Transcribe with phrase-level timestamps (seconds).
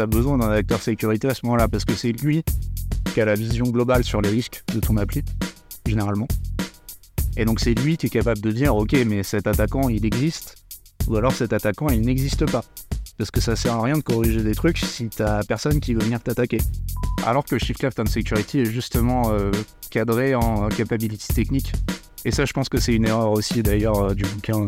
[0.00, 2.42] tu besoin d'un acteur sécurité à ce moment-là, parce que c'est lui
[3.12, 5.22] qui a la vision globale sur les risques de ton appli,
[5.86, 6.28] généralement.
[7.36, 10.56] Et donc c'est lui qui est capable de dire, ok, mais cet attaquant, il existe,
[11.06, 12.64] ou alors cet attaquant, il n'existe pas.
[13.18, 16.00] Parce que ça sert à rien de corriger des trucs si t'as personne qui veut
[16.00, 16.58] venir t'attaquer.
[17.26, 19.50] Alors que Shift Left and Security est justement euh,
[19.90, 21.72] cadré en capability technique.
[22.24, 24.64] Et ça, je pense que c'est une erreur aussi d'ailleurs euh, du bouquin.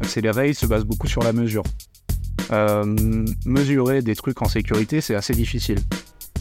[0.00, 1.64] Accelerate se base beaucoup sur la mesure.
[2.50, 2.84] Euh,
[3.46, 5.78] mesurer des trucs en sécurité, c'est assez difficile.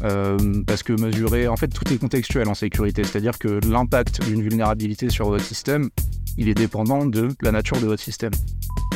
[0.04, 3.04] Euh, parce que mesurer, en fait, tout est contextuel en sécurité.
[3.04, 5.90] C'est-à-dire que l'impact d'une vulnérabilité sur votre système,
[6.38, 8.32] il est dépendant de la nature de votre système.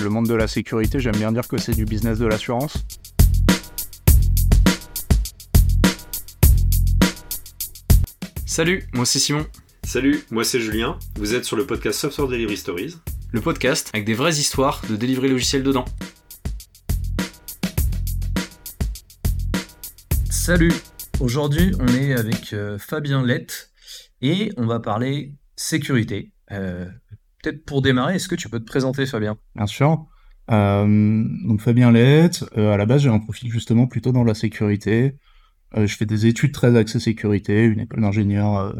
[0.01, 2.85] Le monde de la sécurité, j'aime bien dire que c'est du business de l'assurance.
[8.45, 9.45] Salut, moi c'est Simon.
[9.83, 10.97] Salut, moi c'est Julien.
[11.17, 12.95] Vous êtes sur le podcast Software Delivery Stories.
[13.31, 15.85] Le podcast avec des vraies histoires de délivrer logiciel dedans.
[20.45, 20.73] Salut,
[21.21, 23.71] aujourd'hui on est avec euh, Fabien Lett
[24.21, 26.33] et on va parler sécurité.
[26.51, 26.85] Euh,
[27.41, 29.39] Peut-être pour démarrer, est-ce que tu peux te présenter Fabien?
[29.55, 30.05] Bien sûr.
[30.51, 34.35] Euh, donc Fabien Lett, euh, à la base j'ai un profil justement plutôt dans la
[34.35, 35.17] sécurité.
[35.75, 38.75] Je fais des études très axées sécurité, une école d'ingénieur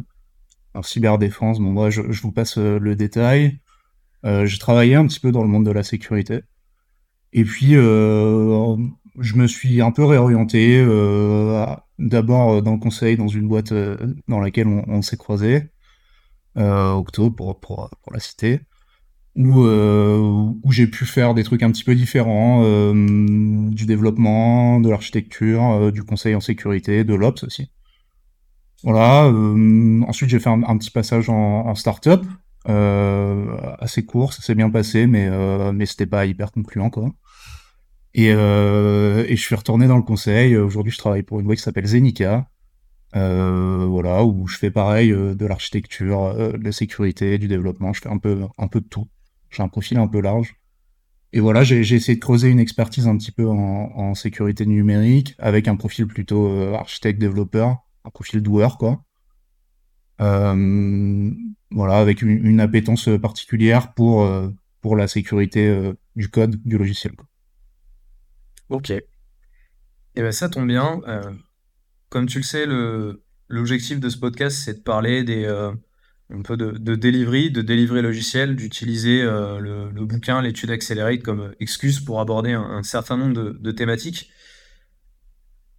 [0.75, 1.57] en cyberdéfense.
[1.57, 3.59] Bon moi je, je vous passe le détail.
[4.23, 6.41] J'ai travaillé un petit peu dans le monde de la sécurité.
[7.33, 7.73] Et puis
[9.19, 11.65] je me suis un peu réorienté, euh,
[11.99, 15.69] d'abord euh, dans le conseil, dans une boîte euh, dans laquelle on, s'est croisé,
[16.57, 18.61] euh, Octo pour, pour, pour la citer,
[19.35, 20.17] où, euh,
[20.63, 25.91] où j'ai pu faire des trucs un petit peu différents, euh, du développement, de l'architecture,
[25.91, 27.71] du conseil en sécurité, de l'ops aussi.
[28.83, 29.33] Voilà.
[30.07, 32.23] ensuite, j'ai fait un, petit passage en, en start-up,
[32.65, 35.29] assez court, ça s'est bien passé, mais,
[35.73, 37.11] mais c'était pas hyper concluant, quoi.
[38.17, 40.55] Et, euh, et je suis retourné dans le conseil.
[40.55, 42.47] Aujourd'hui, je travaille pour une boîte qui s'appelle Zenica.
[43.17, 47.91] Euh, voilà, où je fais pareil euh, de l'architecture, euh, de la sécurité, du développement.
[47.91, 49.09] Je fais un peu, un peu de tout.
[49.49, 50.55] J'ai un profil un peu large.
[51.33, 55.35] Et voilà, j'ai essayé de creuser une expertise un petit peu en, en sécurité numérique,
[55.37, 59.03] avec un profil plutôt euh, architecte-développeur, un profil doueur, quoi.
[60.21, 61.31] Euh,
[61.71, 64.25] voilà, avec une, une appétence particulière pour,
[64.79, 67.13] pour la sécurité du code, du logiciel.
[67.17, 67.25] quoi.
[68.69, 68.89] Ok.
[68.91, 69.03] Et
[70.15, 71.01] ben ça tombe bien.
[71.07, 71.31] euh,
[72.09, 72.65] comme tu le sais,
[73.49, 75.71] l'objectif de ce podcast, c'est de parler des, euh,
[76.29, 81.53] un peu de, de delivery, de délivrer logiciel, d'utiliser euh, le, bouquin, l'étude Accelerate comme
[81.59, 84.31] excuse pour aborder un, un certain nombre de, de thématiques.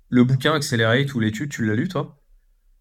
[0.09, 2.21] Le bouquin Accelerate ou l'étude, tu l'as lu toi?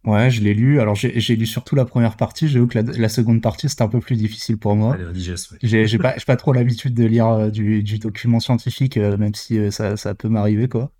[0.05, 0.79] Ouais, je l'ai lu.
[0.79, 2.47] Alors, j'ai lu surtout la première partie.
[2.47, 4.95] J'ai vu que la, la seconde partie, c'était un peu plus difficile pour moi.
[4.95, 5.35] Ouais.
[5.63, 9.71] J'ai pas, trop l'habitude de lire euh, du, du document scientifique, euh, même si euh,
[9.71, 10.91] ça, ça peut m'arriver, quoi.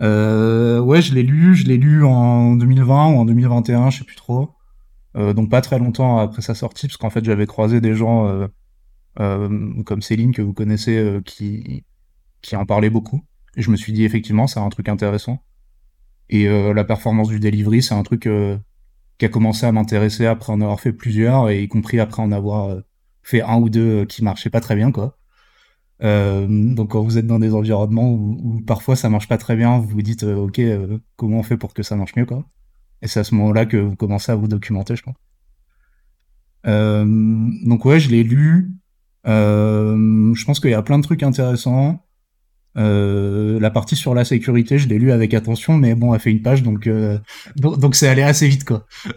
[0.00, 1.54] Ouais, je l'ai lu.
[1.54, 4.50] Je l'ai lu en 2020 ou en 2021, je sais plus trop.
[5.14, 8.46] Donc pas très longtemps après sa sortie, parce qu'en fait, j'avais croisé des gens
[9.16, 11.84] comme Céline que vous connaissez qui
[12.42, 13.24] qui en parlaient beaucoup.
[13.56, 15.42] Et je me suis dit effectivement, c'est un truc intéressant.
[16.28, 18.56] Et euh, la performance du delivery, c'est un truc euh,
[19.18, 22.32] qui a commencé à m'intéresser après en avoir fait plusieurs, et y compris après en
[22.32, 22.80] avoir euh,
[23.22, 25.16] fait un ou deux qui marchaient pas très bien, quoi.
[26.02, 29.56] Euh, donc quand vous êtes dans des environnements où, où parfois ça marche pas très
[29.56, 32.26] bien, vous vous dites euh, ok euh, comment on fait pour que ça marche mieux
[32.26, 32.44] quoi.
[33.00, 35.16] Et c'est à ce moment-là que vous commencez à vous documenter, je pense.
[36.64, 38.72] Donc ouais, je l'ai lu.
[39.24, 42.05] Je pense qu'il y a plein de trucs intéressants.
[42.76, 46.30] Euh, la partie sur la sécurité, je l'ai lu avec attention, mais bon, elle fait
[46.30, 47.18] une page, donc euh,
[47.56, 48.86] donc c'est allé assez vite quoi.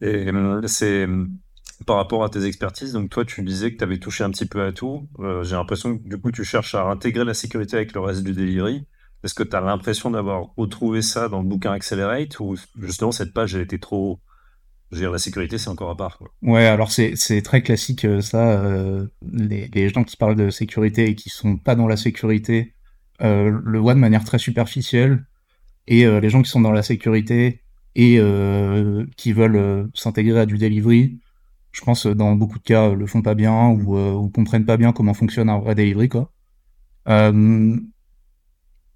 [0.00, 1.06] Et euh, c'est
[1.86, 4.46] par rapport à tes expertises, donc toi tu disais que tu avais touché un petit
[4.46, 5.08] peu à tout.
[5.42, 8.32] J'ai l'impression que du coup tu cherches à intégrer la sécurité avec le reste du
[8.32, 8.86] delivery.
[9.24, 13.32] Est-ce que tu as l'impression d'avoir retrouvé ça dans le bouquin Accelerate ou justement cette
[13.32, 14.20] page elle était trop...
[14.90, 16.18] Je veux dire, la sécurité c'est encore à part.
[16.18, 16.32] Quoi.
[16.42, 18.62] Ouais, alors c'est très classique euh, ça.
[18.62, 22.74] euh, les, gens qui parlent de sécurité et qui sont pas dans la sécurité
[23.22, 25.26] euh, le voient de manière très superficielle.
[25.88, 27.62] Et les gens qui sont dans la sécurité
[27.94, 28.20] et
[29.16, 31.20] qui veulent s'intégrer à du delivery,
[31.70, 35.14] je pense dans beaucoup de cas le font pas bien ou, comprennent pas bien comment
[35.14, 36.32] fonctionne un vrai delivery quoi.
[37.06, 37.30] Dans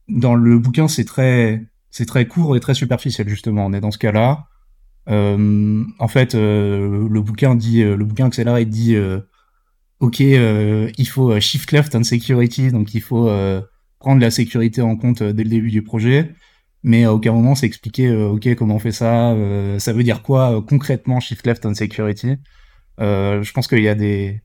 [0.09, 1.65] le bouquin c'est très
[2.09, 3.67] très court et très superficiel justement.
[3.67, 4.49] On est dans ce cas-là.
[5.09, 8.97] Euh, en fait, euh, le bouquin dit, euh, le bouquin dit,
[10.01, 13.31] ok, il faut shift left and security, donc il faut
[13.99, 16.35] prendre la sécurité en compte dès le début du projet,
[16.83, 19.37] mais à aucun moment c'est expliqué, ok, comment on fait ça,
[19.79, 22.37] ça veut dire quoi concrètement shift left and security?
[22.99, 24.41] Je pense qu'il y a des,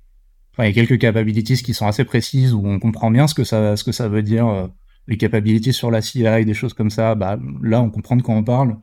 [0.53, 3.33] enfin, il y a quelques capabilities qui sont assez précises où on comprend bien ce
[3.33, 4.69] que ça, ce que ça veut dire,
[5.07, 8.35] les capabilities sur la CI, des choses comme ça, bah, là, on comprend de quoi
[8.35, 8.77] on parle.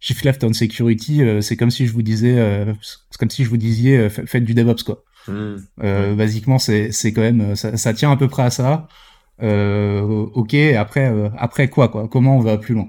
[0.00, 3.44] Shift left on security, euh, c'est comme si je vous disais, euh, c'est comme si
[3.44, 5.02] je vous disiez, euh, faites du DevOps quoi.
[5.26, 5.56] Hmm.
[5.82, 8.88] Euh, Basiquement, c'est c'est quand même, ça, ça tient à peu près à ça.
[9.42, 12.08] Euh, ok, après euh, après quoi quoi?
[12.08, 12.88] Comment on va plus loin?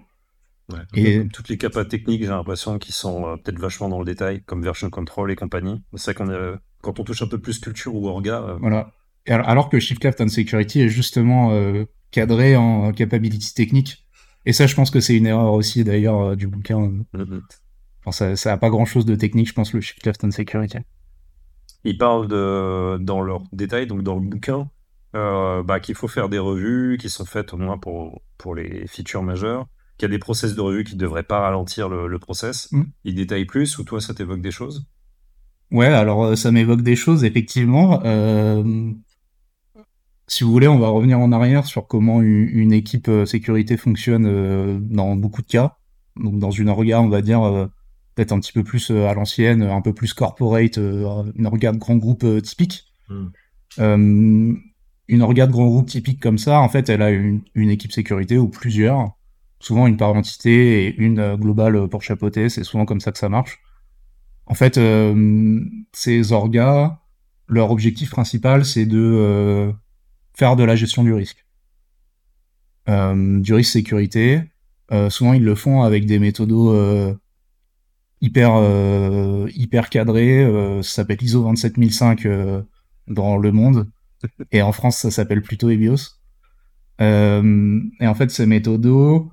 [0.72, 0.80] Ouais.
[0.96, 4.64] Et- Toutes les capas techniques, j'ai l'impression qu'ils sont peut-être vachement dans le détail, comme
[4.64, 5.82] version control et compagnie.
[5.96, 8.94] C'est vrai qu'on quand on touche un peu plus culture ou orga, Voilà.
[9.28, 11.52] Alors, alors que Shift Left on Security est justement
[12.12, 14.06] cadré en capabilities techniques.
[14.46, 16.80] Et ça, je pense que c'est une erreur aussi d'ailleurs euh, du bouquin.
[17.14, 17.42] mhm.
[18.02, 20.32] Enfin, ça, ça a pas grand chose de technique, je pense, le Shift Left on
[20.32, 20.78] Security.
[21.84, 24.70] ils parlent de, dans leur détail, donc dans le bouquin,
[25.16, 28.88] euh, bah, qu'il faut faire des revues qui sont faites au moins pour, pour les
[28.88, 32.08] features majeures, qu'il y a des process de revue qui ne devraient pas ralentir le,
[32.08, 32.72] le process.
[32.72, 32.84] Mm.
[33.04, 34.86] Ils détaillent plus, ou toi, ça t'évoque des choses?
[35.72, 38.02] Ouais, alors euh, ça m'évoque des choses, effectivement.
[38.06, 38.92] Euh,
[40.30, 44.26] si vous voulez, on va revenir en arrière sur comment une, équipe euh, sécurité fonctionne
[44.26, 45.78] euh, dans beaucoup de cas.
[46.16, 47.68] Donc dans une orga, on va dire euh,
[48.16, 51.96] peut-être un petit peu plus à l'ancienne, un peu plus corporate, une orga de grand
[51.96, 52.86] groupe typique.
[53.10, 53.26] Mm.
[53.80, 54.54] Euh,
[55.08, 57.92] une orga de grand groupe typique comme ça, en fait, elle a une, une équipe
[57.92, 59.18] sécurité ou plusieurs,
[59.60, 62.50] souvent une par entité et une globale pour chapeauter.
[62.50, 63.60] C'est souvent comme ça que ça marche.
[64.50, 67.00] En fait, euh, ces orgas,
[67.48, 69.72] leur objectif principal, c'est de euh,
[70.40, 71.46] faire de la gestion du risque.
[72.88, 74.42] Euh, du risque sécurité.
[74.92, 77.14] Euh, souvent, ils le font avec des méthodos euh,
[78.22, 78.52] hyper,
[79.54, 80.44] hyper cadrés.
[80.44, 82.64] Euh, ça s'appelle ISO 27005 euh,
[83.08, 83.88] dans le monde.
[84.52, 86.18] Et en France, ça s'appelle plutôt EBIOS.
[87.02, 89.30] Et en fait, ces méthodos,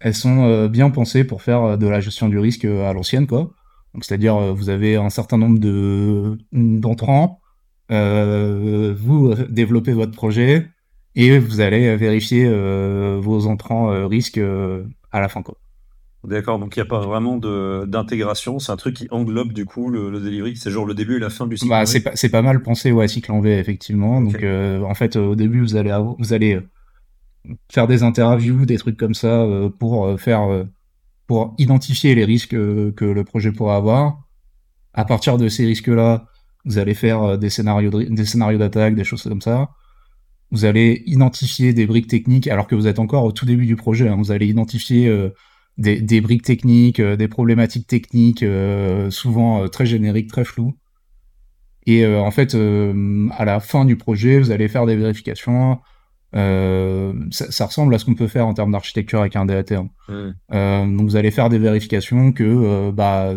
[0.00, 3.50] elles sont bien pensées pour faire de la gestion du risque à l'ancienne, quoi.
[3.92, 7.40] Donc, c'est-à-dire, vous avez un certain nombre de d'entrants,
[7.90, 10.68] vous euh, développez votre projet
[11.14, 14.40] et vous allez vérifier euh, vos entrants euh, risques
[15.12, 15.56] à la fin, quoi.
[16.24, 17.36] D'accord, donc il n'y a pas vraiment
[17.86, 21.16] d'intégration, c'est un truc qui englobe du coup le, le delivery, c'est genre le début
[21.16, 21.70] et la fin du cycle.
[21.70, 24.20] Bah, c'est pas, mal pensé, ouais, cycle en V, effectivement.
[24.20, 26.58] Donc, euh, en fait, au début, vous allez, vous allez
[27.70, 30.64] faire des interviews, des trucs comme ça, euh, pour faire, euh,
[31.28, 34.20] pour identifier les risques que le projet pourrait avoir.
[34.94, 36.26] À partir de ces risques-là,
[36.68, 39.70] vous allez faire euh, des scénarios, de- des scénarios d'attaque, des choses comme ça.
[40.50, 43.76] Vous allez identifier des briques techniques, alors que vous êtes encore au tout début du
[43.76, 44.08] projet.
[44.08, 44.16] hein.
[44.16, 45.30] Vous allez identifier euh,
[45.78, 48.44] des, briques techniques, euh, des problématiques techniques,
[49.10, 50.74] souvent très génériques, très floues.
[51.86, 55.78] Et en fait, à la fin du projet, vous allez faire des vérifications.
[56.34, 59.72] Euh, ça, ça ressemble à ce qu'on peut faire en termes d'architecture avec un DAT.
[59.72, 59.88] hein.
[60.08, 60.32] Hmm.
[60.52, 63.32] Euh, donc vous allez faire des vérifications que euh, bah,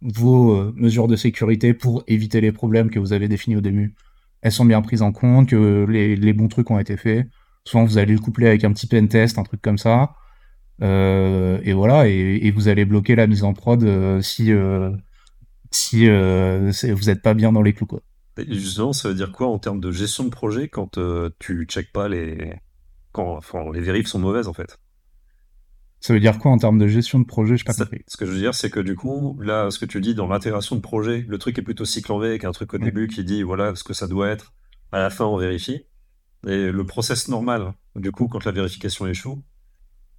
[0.00, 3.94] vos euh, mesures de sécurité pour éviter les problèmes que vous avez définis au début,
[4.40, 7.28] elles sont bien prises en compte, que les, les bons trucs ont été faits.
[7.64, 10.14] Souvent vous allez le coupler avec un petit pen test, un truc comme ça.
[10.82, 14.50] Euh, et voilà, et, et vous allez bloquer la mise en prod si
[15.70, 18.00] si euh, vous n'êtes pas bien dans les clous quoi.
[18.38, 21.64] Et justement, ça veut dire quoi en termes de gestion de projet quand euh, tu
[21.66, 22.54] checkes pas les.
[23.12, 24.78] Quand enfin, les vérifs sont mauvaises en fait?
[26.00, 27.56] Ça veut dire quoi en termes de gestion de projet?
[27.56, 28.02] Je pas Ça- compris.
[28.08, 30.26] Ce que je veux dire, c'est que du coup, là, ce que tu dis dans
[30.26, 32.84] l'intégration de projet, le truc est plutôt cycle en V avec un truc au Ouais.
[32.84, 34.52] début qui dit voilà ce que ça doit être.
[34.90, 35.84] À la fin, on vérifie.
[36.46, 39.42] Et le process normal, du coup, quand la vérification échoue,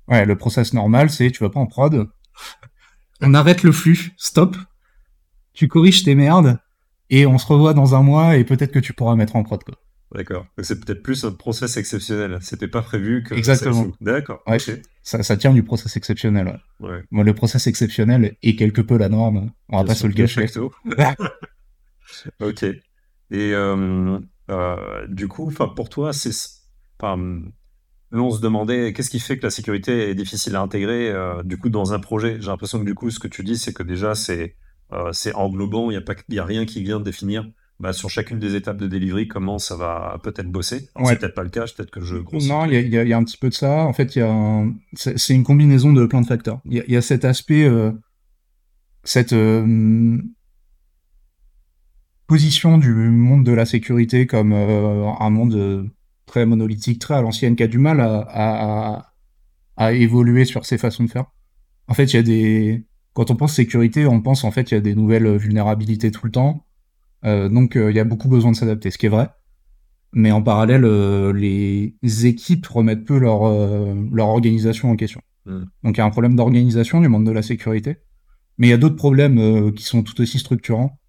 [0.07, 2.09] Ouais, le process normal, c'est tu vas pas en prod,
[3.21, 4.55] on arrête le flux, stop,
[5.53, 6.59] tu corriges tes merdes,
[7.13, 9.63] et on se revoit dans un mois, et peut-être que tu pourras mettre en prod,
[9.63, 9.75] quoi.
[10.15, 10.47] d'accord.
[10.57, 12.39] Donc c'est peut-être plus un process exceptionnel.
[12.41, 13.35] C'était pas prévu que.
[13.35, 13.87] Exactement.
[14.01, 14.41] D'accord.
[14.47, 14.57] Ouais.
[15.03, 17.03] Ça, ça tient du process exceptionnel, ouais.
[17.11, 20.47] Le process exceptionnel est quelque peu la norme, on va Bien pas se le cacher.
[22.41, 22.63] Ok.
[22.63, 26.31] Et euh, euh, du coup, pour toi, c'est,
[27.01, 31.57] on se demandait qu'est-ce qui fait que la sécurité est difficile à intégrer euh, du
[31.57, 32.37] coup dans un projet?
[32.39, 34.55] J'ai l'impression que du coup, ce que tu dis, c'est que déjà c'est
[35.11, 35.91] c'est englobant.
[35.91, 35.93] Il
[36.29, 39.57] y a a rien qui vient définir bah, sur chacune des étapes de delivery comment
[39.59, 40.89] ça va peut-être bosser.
[40.95, 41.05] Ouais.
[41.07, 41.65] C'est peut-être pas le cas.
[41.65, 42.47] Peut-être que je grossis.
[42.47, 43.85] Non, il y a, y y un petit peu de ça.
[43.85, 46.61] En fait, il y a un- c'est une combinaison de plein de facteurs.
[46.65, 47.91] Il y a, il y a cet aspect, euh,
[49.03, 50.17] cette euh,
[52.27, 55.83] position du monde de la sécurité comme euh, un monde euh,
[56.25, 59.13] très monolithique, très à l'ancienne, qui a du mal à, à, à-
[59.75, 61.25] à évoluer sur ses façons de faire.
[61.87, 62.85] En fait, il y a des...
[63.13, 66.25] Quand on pense sécurité, on pense en fait il y a des nouvelles vulnérabilités tout
[66.25, 66.65] le temps.
[67.25, 69.29] Euh, donc, euh, il y a beaucoup besoin de s'adapter, ce qui est vrai.
[70.13, 75.21] Mais en parallèle, euh, les équipes remettent peu leur, euh, leur organisation en question.
[75.45, 75.63] Mm.
[75.83, 77.97] Donc il y a un problème d'organisation du monde de la sécurité.
[78.57, 80.99] Mais il y a d'autres problèmes euh, qui sont tout aussi structurants.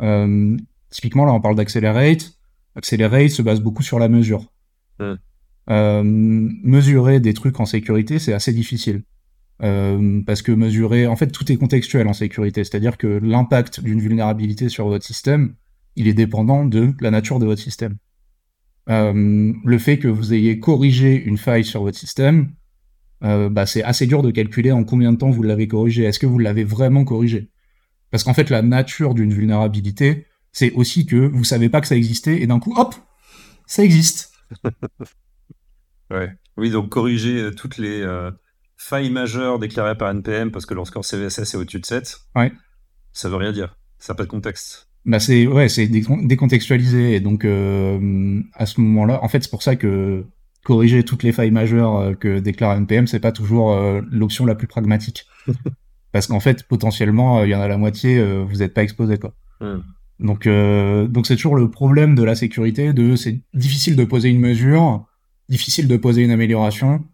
[0.00, 0.56] Euh,
[0.90, 2.38] typiquement, là, on parle d'Accelerate.
[2.76, 4.46] Accelerate se base beaucoup sur la mesure.
[5.00, 6.02] Mm.
[6.64, 9.02] mesurer des trucs en sécurité, c'est assez difficile.
[10.26, 14.68] Parce que mesurer, en fait, tout est contextuel en sécurité, c'est-à-dire que l'impact d'une vulnérabilité
[14.68, 15.54] sur votre système,
[15.94, 17.96] il est dépendant de la nature de votre système.
[18.88, 22.52] le fait que vous ayez corrigé une faille sur votre système,
[23.20, 26.02] bah, c'est assez dur de calculer en combien de temps vous l'avez corrigé.
[26.02, 27.48] Est-ce que vous l'avez vraiment corrigé?
[28.12, 31.96] Parce qu'en fait, la nature d'une vulnérabilité, c'est aussi que vous savez pas que ça
[31.96, 32.94] existait et d'un coup, hop,
[33.66, 34.32] ça existe.
[36.10, 36.30] ouais.
[36.58, 38.30] Oui, donc corriger euh, toutes les euh,
[38.82, 42.52] failles majeures déclarées par NPM parce que leur score CVSS est au-dessus de 7, ouais.
[43.12, 43.76] ça veut rien dire.
[43.98, 44.88] Ça n'a pas de contexte.
[45.04, 49.62] Bah c'est ouais, c'est décontextualisé et donc euh, à ce moment-là, en fait, c'est pour
[49.62, 50.24] ça que
[50.64, 53.76] corriger toutes les failles majeures que déclare NPM, c'est pas toujours
[54.10, 55.26] l'option la plus pragmatique.
[56.12, 59.34] Parce qu'en fait, potentiellement, il y en a la moitié, vous n'êtes pas exposé quoi.
[59.60, 59.80] Hmm.
[60.22, 62.92] Donc, euh, donc c'est toujours le problème de la sécurité.
[62.92, 65.04] De, c'est difficile de poser une mesure,
[65.48, 67.04] difficile de poser une amélioration,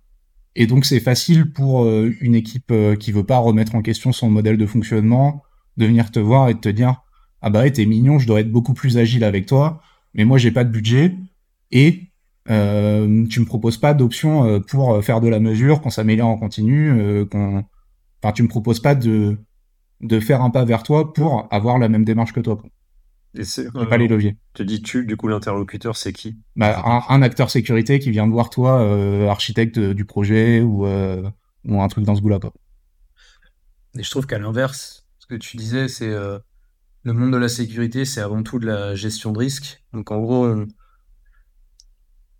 [0.60, 4.10] et donc c'est facile pour euh, une équipe euh, qui veut pas remettre en question
[4.10, 5.44] son modèle de fonctionnement
[5.76, 7.00] de venir te voir et de te dire
[7.40, 9.80] ah bah ouais, t'es mignon, je dois être beaucoup plus agile avec toi,
[10.14, 11.14] mais moi j'ai pas de budget
[11.70, 12.10] et
[12.50, 16.92] euh, tu me proposes pas d'option pour faire de la mesure, qu'on s'améliore en continu,
[17.30, 17.64] qu'on,
[18.20, 19.38] enfin tu me proposes pas de
[20.00, 22.58] de faire un pas vers toi pour avoir la même démarche que toi.
[23.38, 24.36] Et c'est pas les leviers.
[24.52, 26.36] Tu dis tu, du coup l'interlocuteur c'est qui?
[26.56, 31.22] Bah, un, acteur sécurité qui vient de voir toi, euh, architecte du projet ou, euh,
[31.64, 32.40] ou un truc dans ce goût-là.
[33.96, 36.40] Et je trouve qu'à l'inverse, ce que tu disais, c'est euh,
[37.04, 39.84] le monde de la sécurité, c'est avant tout de la gestion de risque.
[39.92, 40.52] Donc en gros,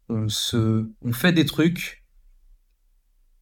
[0.09, 2.05] on, se, on fait des trucs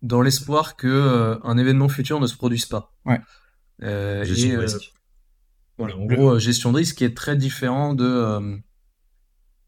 [0.02, 2.92] dans l'espoir que un événement futur ne se produise pas.
[3.06, 3.18] Ouais.
[3.80, 4.92] gestion de risque
[5.78, 8.56] en gros, euh, gestion de risque qui est très différent de euh,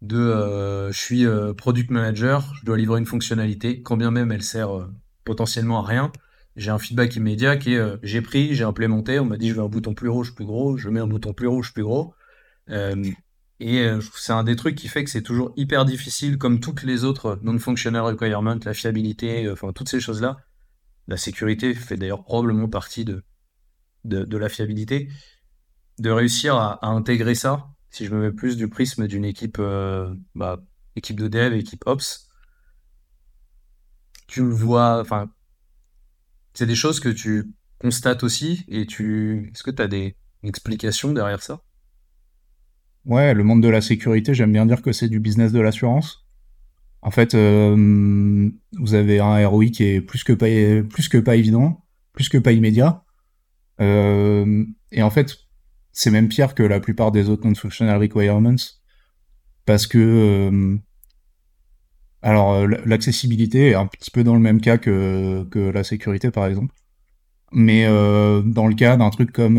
[0.00, 4.42] de euh, je suis product manager, je dois livrer une fonctionnalité, quand bien même elle
[4.42, 4.88] sert
[5.24, 6.12] potentiellement à rien.
[6.56, 9.62] J'ai un feedback immédiat qui est j'ai pris, j'ai implémenté, on m'a dit je veux
[9.62, 12.14] un bouton plus rouge, plus gros, je mets un bouton plus rouge, plus gros.
[12.68, 17.02] et c'est un des trucs qui fait que c'est toujours hyper difficile, comme toutes les
[17.04, 20.38] autres non-functional requirements, la fiabilité, enfin toutes ces choses-là.
[21.08, 23.24] La sécurité fait d'ailleurs probablement partie de,
[24.04, 25.08] de, de la fiabilité
[25.98, 30.14] de réussir à, intégrer ça, si je me mets plus du prisme d'une équipe, euh,
[30.34, 30.60] bah,
[30.96, 32.28] équipe de dev, équipe ops,
[34.26, 35.30] tu le vois, enfin,
[36.54, 41.12] c'est des choses que tu constates aussi et tu, est-ce que tu as des explications
[41.12, 41.62] derrière ça?
[43.04, 46.26] Ouais, le monde de la sécurité, j'aime bien dire que c'est du business de l'assurance.
[47.00, 50.46] En fait, euh, vous avez un ROI qui est plus que pas,
[50.88, 53.04] plus que pas évident, plus que pas immédiat.
[53.80, 55.36] Euh, et en fait,
[55.92, 58.56] c'est même pire que la plupart des autres non-functional requirements
[59.68, 60.78] parce que euh,
[62.22, 66.30] alors euh, l'accessibilité est un petit peu dans le même cas que, que la sécurité
[66.30, 66.74] par exemple.
[67.52, 69.58] Mais euh, dans le cas d'un truc comme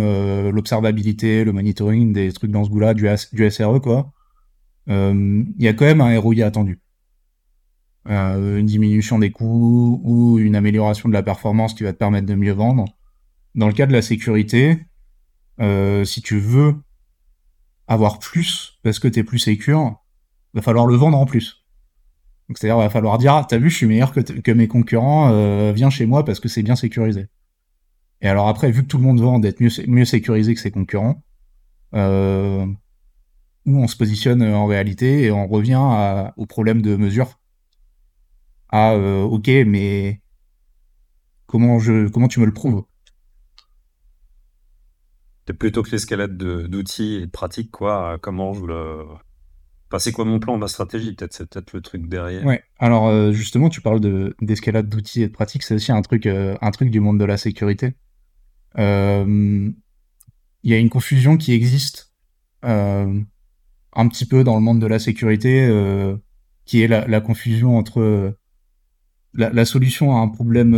[0.52, 4.12] l'observabilité le monitoring des trucs dans ce goût-là du, du SRE quoi
[4.88, 6.82] il y a quand même un ROI attendu.
[8.08, 12.34] Une diminution des coûts ou une amélioration de la performance qui va te permettre de
[12.34, 12.86] mieux vendre.
[13.54, 14.80] Dans le cas de la sécurité
[15.60, 16.76] euh, si tu veux
[17.88, 20.04] avoir plus parce que t'es plus sécure,
[20.54, 21.66] va falloir le vendre en plus.
[22.54, 25.90] c'est-à-dire, va falloir dire, ah, t'as vu, je suis meilleur que, mes concurrents, euh, viens
[25.90, 27.28] chez moi parce que c'est bien sécurisé.
[28.22, 30.72] Et alors après, vu que tout le monde vend d'être mieux, mieux sécurisé que ses
[30.72, 31.24] concurrents,
[31.96, 32.66] euh,
[33.66, 37.40] où on se positionne en réalité et on revient au problème de mesure.
[38.72, 40.22] Ah, euh, ok, mais
[41.48, 42.84] comment je, comment tu me le prouves?
[45.54, 48.18] Plutôt que l'escalade d'outils et de pratiques, quoi.
[48.22, 49.06] Comment je le.
[49.98, 51.14] C'est quoi mon plan, ma stratégie?
[51.14, 52.46] Peut-être c'est peut-être le truc derrière.
[52.46, 52.64] Ouais.
[52.78, 56.28] Alors euh, justement, tu parles de d'escalade d'outils et de pratiques, c'est aussi un truc,
[56.28, 57.96] euh, un truc du monde de la sécurité.
[58.78, 59.72] Euh,
[60.62, 62.14] il y a une confusion qui existe
[62.62, 65.68] un petit peu dans le monde de la sécurité,
[66.66, 68.36] qui est la, confusion entre
[69.34, 70.76] la, solution à un problème.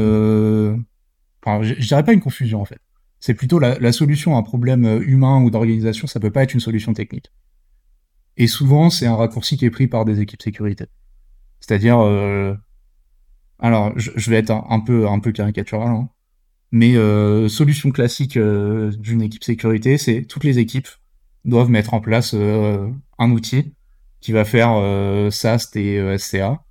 [1.43, 2.79] Enfin, je dirais pas une confusion en fait
[3.21, 6.55] c'est plutôt la, solution à un problème euh, humain ou d'organisation, ça peut pas être
[6.55, 7.31] une solution technique.
[8.35, 10.85] Et souvent, c'est un raccourci qui est pris par des équipes sécurité.
[11.59, 12.55] C'est-à-dire, euh,
[13.59, 16.09] alors, je, vais être un, peu un peu caricatural, hein,
[16.71, 20.87] mais euh, solution classique d'une équipe sécurité, c'est toutes les équipes
[21.45, 23.73] doivent mettre en place un outil
[24.19, 24.71] qui va faire
[25.31, 26.63] SAST et SCA.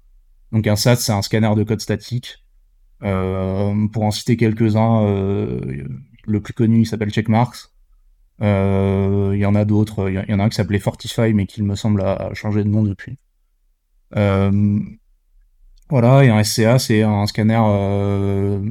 [0.51, 2.45] Donc un SAST, c'est un scanner de code statique.
[3.01, 5.05] pour en citer quelques-uns,
[6.31, 7.71] le plus connu, il s'appelle Checkmarks.
[8.43, 10.09] Euh, il y en a d'autres.
[10.09, 12.69] Il y en a un qui s'appelait Fortify, mais qui me semble a changé de
[12.69, 13.19] nom depuis.
[14.17, 14.81] Euh,
[15.89, 18.65] Voilà, et un SCA, c'est un scanner euh,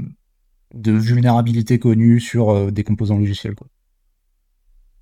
[0.74, 3.56] de vulnérabilité connue sur des composants logiciels.
[3.56, 3.68] Quoi.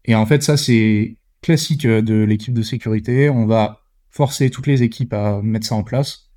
[0.05, 3.29] Et en fait, ça, c'est classique de l'équipe de sécurité.
[3.29, 6.31] On va forcer toutes les équipes à mettre ça en place.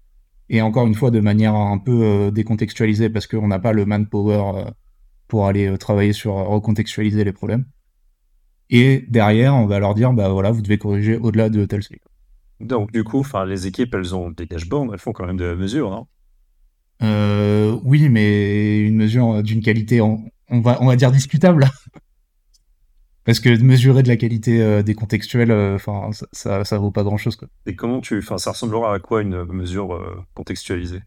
[0.50, 4.67] Et encore une fois, de manière un peu décontextualisée, parce qu'on n'a pas le manpower
[5.31, 7.65] pour aller travailler sur recontextualiser les problèmes.
[8.69, 12.01] Et derrière, on va leur dire, bah voilà, vous devez corriger au-delà de tel seuil.
[12.61, 15.55] Donc, du coup, les équipes, elles ont des dashboards, elles font quand même de la
[15.55, 16.07] mesure, non
[17.03, 20.21] euh, Oui, mais une mesure d'une qualité, on,
[20.51, 21.69] va, on va dire discutable.
[23.25, 27.03] Parce que mesurer de la qualité euh, des contextuels, euh, enfin, ça, ça, vaut pas
[27.03, 27.39] grand-chose.
[27.67, 31.03] Et comment tu, enfin, ça ressemblera à quoi une mesure euh, contextualisée?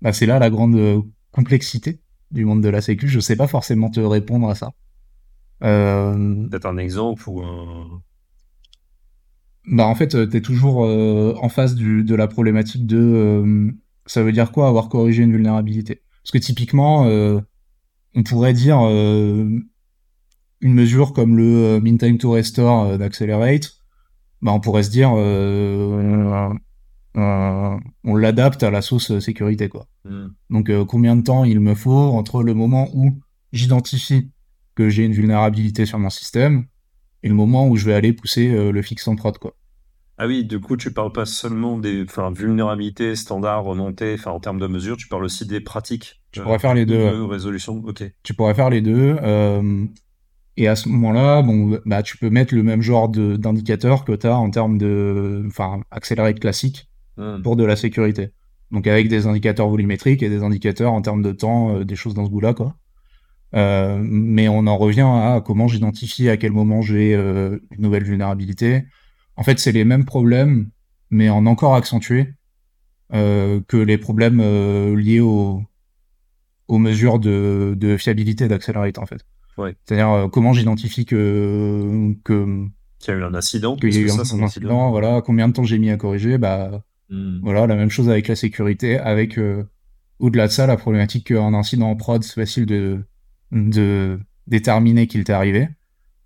[0.00, 2.00] Bah, c'est là la grande complexité
[2.32, 3.08] du monde de la sécu.
[3.08, 4.72] Je sais pas forcément te répondre à ça.
[5.60, 8.02] Peut-être un exemple ou un
[9.66, 12.98] bah en fait, euh, tu es toujours euh, en face du, de la problématique de
[12.98, 13.70] euh,
[14.06, 16.02] ça veut dire quoi avoir corrigé une vulnérabilité?
[16.22, 17.04] Parce que typiquement,
[18.14, 19.64] on pourrait dire une
[20.62, 23.72] mesure comme le mean time to restore d'Accelerate,
[24.40, 25.10] bah on pourrait se dire
[27.14, 29.86] on l'adapte à la sauce sécurité quoi.
[30.04, 30.28] Hmm.
[30.50, 33.12] Donc combien de temps il me faut entre le moment où
[33.52, 34.30] j'identifie
[34.74, 36.64] que j'ai une vulnérabilité sur mon système
[37.22, 39.54] et le moment où je vais aller pousser euh, le fixe en prod, quoi.
[40.18, 42.04] Ah oui, du coup, tu parles pas seulement des
[42.34, 46.20] vulnérabilités standards remontées, en termes de mesures, tu parles aussi des pratiques.
[46.30, 46.98] Tu pourrais faire les deux.
[46.98, 48.04] De résolution, ok.
[48.22, 49.16] Tu pourrais faire les deux.
[49.22, 49.86] Euh,
[50.56, 54.26] et à ce moment-là, bon, bah, tu peux mettre le même genre d'indicateur que tu
[54.26, 57.42] as en termes de, enfin, accéléré classique hmm.
[57.42, 58.30] pour de la sécurité.
[58.72, 62.14] Donc avec des indicateurs volumétriques et des indicateurs en termes de temps, euh, des choses
[62.14, 62.74] dans ce goût-là, quoi.
[63.54, 68.02] Euh, mais on en revient à comment j'identifie à quel moment j'ai euh, une nouvelle
[68.02, 68.86] vulnérabilité.
[69.36, 70.70] En fait, c'est les mêmes problèmes,
[71.10, 72.34] mais en encore accentué
[73.10, 74.40] que les problèmes
[74.96, 75.62] liés aux,
[76.66, 79.26] aux mesures de, de fiabilité d'Accelerate, en fait.
[79.58, 79.76] Ouais.
[79.84, 82.66] C'est-à-dire comment j'identifie que que
[83.00, 85.52] qu'il y a eu un incident, qu'il y a eu un, incident, voilà, combien de
[85.52, 87.40] temps j'ai mis à corriger, bah hmm.
[87.42, 89.38] voilà, la même chose avec la sécurité, avec
[90.18, 93.04] au-delà de ça la problématique qu'un incident en prod c'est facile de
[93.52, 95.68] de déterminer qu'il t'est arrivé,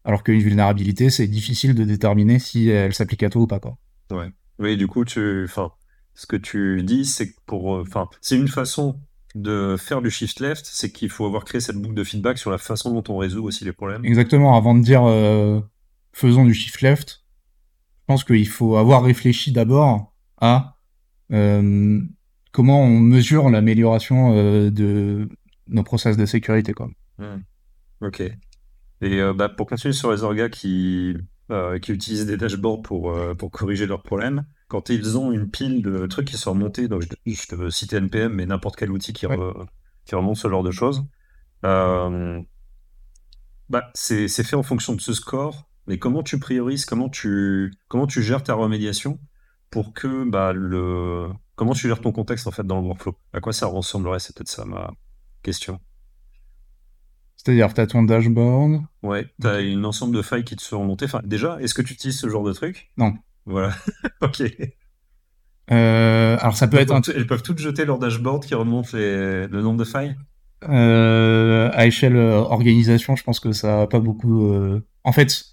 [0.04, 3.58] alors qu'une vulnérabilité, c'est difficile de déterminer si elle s'applique à toi ou pas.
[3.58, 3.76] Quoi.
[4.10, 4.30] Ouais.
[4.58, 5.72] Oui, du coup, tu, enfin,
[6.14, 8.98] ce que tu dis, c'est que pour, euh, enfin, c'est une façon
[9.34, 12.50] de faire du shift left, c'est qu'il faut avoir créé cette boucle de feedback sur
[12.50, 14.04] la façon dont on résout aussi les problèmes.
[14.04, 14.56] Exactement.
[14.56, 15.60] Avant de dire euh,
[16.12, 17.22] faisons du shift left,
[18.00, 20.75] je pense qu'il faut avoir réfléchi d'abord à euh,
[21.30, 25.28] comment on mesure l'amélioration de
[25.68, 26.72] nos process de sécurité.
[26.72, 26.88] Quoi.
[27.18, 27.40] Hmm.
[28.00, 28.22] Ok.
[29.00, 31.16] Et euh, bah, pour continuer sur les orgas qui,
[31.50, 35.50] euh, qui utilisent des dashboards pour, euh, pour corriger leurs problèmes, quand ils ont une
[35.50, 38.90] pile de trucs qui sont remontés, donc je, te veux citer NPM, mais n'importe quel
[38.90, 39.26] outil qui,
[40.04, 41.04] qui remonte ce genre de choses,
[41.62, 42.10] bah,
[43.94, 45.68] c'est fait en fonction de ce score.
[45.88, 49.20] Mais comment tu priorises, comment tu, comment tu gères ta remédiation
[49.76, 51.28] pour que bah, le.
[51.54, 53.14] Comment tu gères ton contexte en fait dans le workflow?
[53.34, 54.90] À quoi ça ressemblerait C'est peut-être ça ma
[55.42, 55.80] question?
[57.36, 58.80] C'est-à-dire, tu as ton dashboard?
[59.02, 61.04] Ouais, tu as une ensemble de failles qui te sont remontées.
[61.04, 62.90] Enfin, déjà, est-ce que tu utilises ce genre de truc?
[62.96, 63.12] Non.
[63.44, 63.74] Voilà.
[64.22, 64.44] ok.
[65.70, 67.10] Euh, alors, ça peut être.
[67.14, 70.16] Elles peuvent toutes jeter leur dashboard qui remonte le nombre de failles?
[70.70, 74.50] Euh, À échelle euh, organisation, je pense que ça n'a pas beaucoup.
[75.04, 75.44] En fait,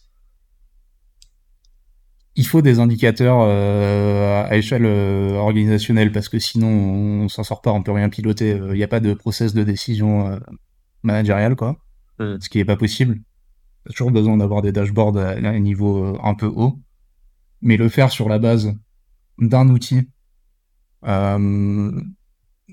[2.35, 7.83] il faut des indicateurs à échelle organisationnelle parce que sinon on s'en sort pas, on
[7.83, 8.57] peut rien piloter.
[8.57, 10.39] Il n'y a pas de process de décision
[11.03, 11.77] managériale, quoi.
[12.19, 12.39] Mm.
[12.39, 13.21] ce qui est pas possible.
[13.87, 16.79] a toujours besoin d'avoir des dashboards à un niveau euh, un peu haut,
[17.61, 18.73] mais le faire sur la base
[19.39, 20.09] d'un outil
[21.05, 22.01] euh,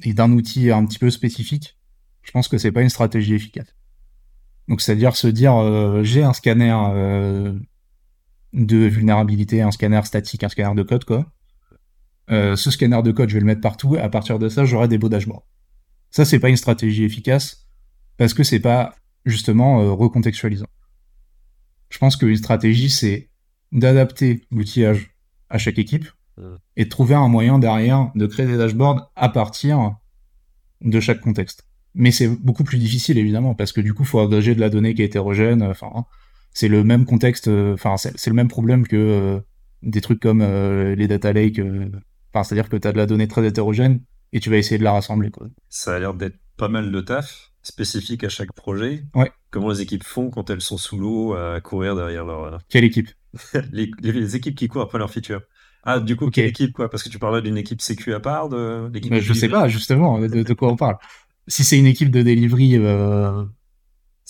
[0.02, 1.78] et d'un outil un petit peu spécifique,
[2.22, 3.74] je pense que c'est pas une stratégie efficace.
[4.68, 6.76] Donc c'est-à-dire se dire euh, j'ai un scanner
[8.52, 11.26] de vulnérabilité, un scanner statique, un scanner de code quoi.
[12.28, 14.88] ce scanner de code, je vais le mettre partout et à partir de ça, j'aurai
[14.88, 15.46] des beaux dashboards.
[16.10, 17.66] Ça, c'est pas une stratégie efficace
[18.16, 20.66] parce que c'est pas justement euh, recontextualisant.
[21.88, 23.30] Je pense qu'une stratégie, c'est
[23.72, 25.14] d'adapter l'outillage
[25.48, 26.42] à chaque équipe mmh.
[26.76, 29.96] et de trouver un moyen derrière de créer des dashboards à partir
[30.80, 31.66] de chaque contexte.
[31.94, 34.70] Mais c'est beaucoup plus difficile évidemment parce que du coup, il faut agréger de la
[34.70, 35.62] donnée qui est hétérogène.
[35.62, 36.04] Enfin,
[36.52, 37.48] c'est le même contexte.
[37.48, 39.40] Enfin, c'est le même problème que euh,
[39.82, 41.60] des trucs comme euh, les data lakes.
[42.32, 44.00] Enfin, c'est-à-dire que tu as de la donnée très hétérogène
[44.32, 45.30] et tu vas essayer de la rassembler.
[45.30, 45.48] Quoi.
[45.68, 49.04] Ça a l'air d'être pas mal de taf spécifique à chaque projet.
[49.14, 49.30] Ouais.
[49.50, 52.58] Comment les équipes font quand elles sont sous l'eau à courir derrière leur.
[52.68, 53.08] Quelle équipe?
[53.72, 55.42] les, équipes qui courent après leur feature.
[55.82, 56.90] Ah, du coup, quelle équipe, quoi?
[56.90, 60.18] Parce que tu parlais d'une équipe sécu à part, de l'équipe je sais pas, justement,
[60.18, 60.96] de, de quoi on parle.
[61.46, 63.44] Si c'est une équipe de delivery, euh,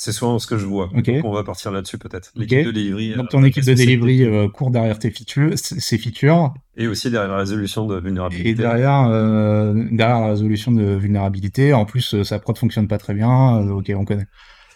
[0.02, 0.88] C'est souvent ce que je vois.
[0.96, 1.10] Ok.
[1.10, 2.32] Donc, on va partir là-dessus, peut-être.
[2.34, 3.10] L'équipe de delivery.
[3.10, 7.10] donc euh, ton équipe de delivery euh, court derrière tes features, ses features, Et aussi
[7.10, 8.48] derrière la résolution de vulnérabilité.
[8.48, 13.12] et derrière, euh, derrière la résolution de vulnérabilité, en plus sa prod fonctionne pas très
[13.12, 14.26] bien, ok, on connaît.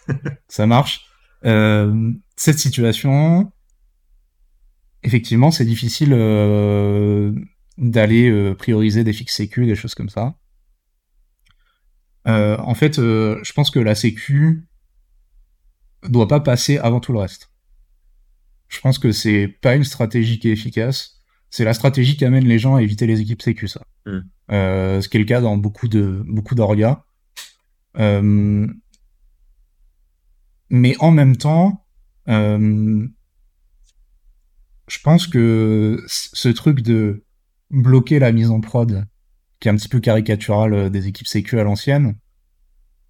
[0.48, 1.06] Ça marche.
[1.42, 3.50] Cette situation,
[5.04, 6.10] effectivement, c'est difficile
[7.78, 10.34] d'aller prioriser des fixes sécu, des choses comme ça.
[12.26, 14.66] En fait, je pense que la sécu
[16.08, 17.50] doit pas passer avant tout le reste.
[18.68, 21.20] Je pense que c'est pas une stratégie qui est efficace.
[21.50, 23.82] C'est la stratégie qui amène les gens à éviter les équipes sécu, ça.
[24.06, 24.18] Mm.
[24.50, 27.04] Euh, ce qui est le cas dans beaucoup de beaucoup d'orgas.
[27.98, 28.66] Euh,
[30.70, 31.86] mais en même temps,
[32.28, 33.06] euh,
[34.88, 37.24] je pense que ce truc de
[37.70, 39.06] bloquer la mise en prod,
[39.60, 42.16] qui est un petit peu caricatural euh, des équipes sécu à l'ancienne,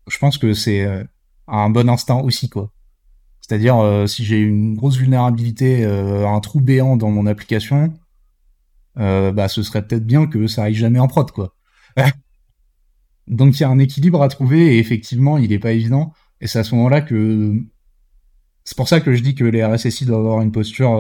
[0.09, 1.05] je pense que c'est euh,
[1.49, 2.71] un bon instinct aussi, quoi.
[3.47, 7.93] C'est-à-dire, euh, si j'ai une grosse vulnérabilité, euh, un trou béant dans mon application,
[8.99, 11.55] euh, bah, ce serait peut-être bien que ça aille jamais en prod, quoi.
[13.29, 16.15] Donc, il y a un équilibre à trouver, et effectivement, il est pas évident.
[16.41, 17.55] Et c'est à ce moment-là que...
[18.65, 20.99] C'est pour ça que je dis que les RSSI doivent avoir une posture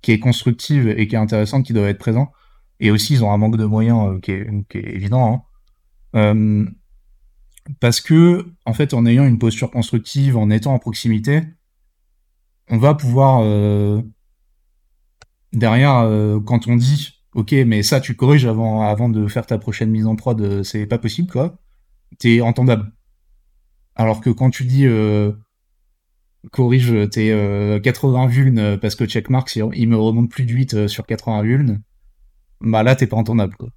[0.00, 2.32] qui est constructive et qui est intéressante, qui doit être présent.
[2.80, 5.44] Et aussi, ils ont un manque de moyens qui, est, qui est évident.
[6.14, 6.64] Hein.
[7.70, 11.42] Euh, parce que, en fait, en ayant une posture constructive, en étant en proximité,
[12.68, 14.02] on va pouvoir euh,
[15.52, 19.58] derrière, euh, quand on dit, ok, mais ça, tu corriges avant, avant de faire ta
[19.58, 21.58] prochaine mise en prod, euh, c'est pas possible, quoi.
[22.18, 22.92] T'es entendable.
[23.94, 25.32] Alors que quand tu dis euh,
[26.52, 30.88] corrige tes euh, 80 vulnes parce que checkmark, il me remonte plus de 8 euh,
[30.88, 31.82] sur 80 vulnes,
[32.60, 33.70] bah là, t'es pas entendable, quoi.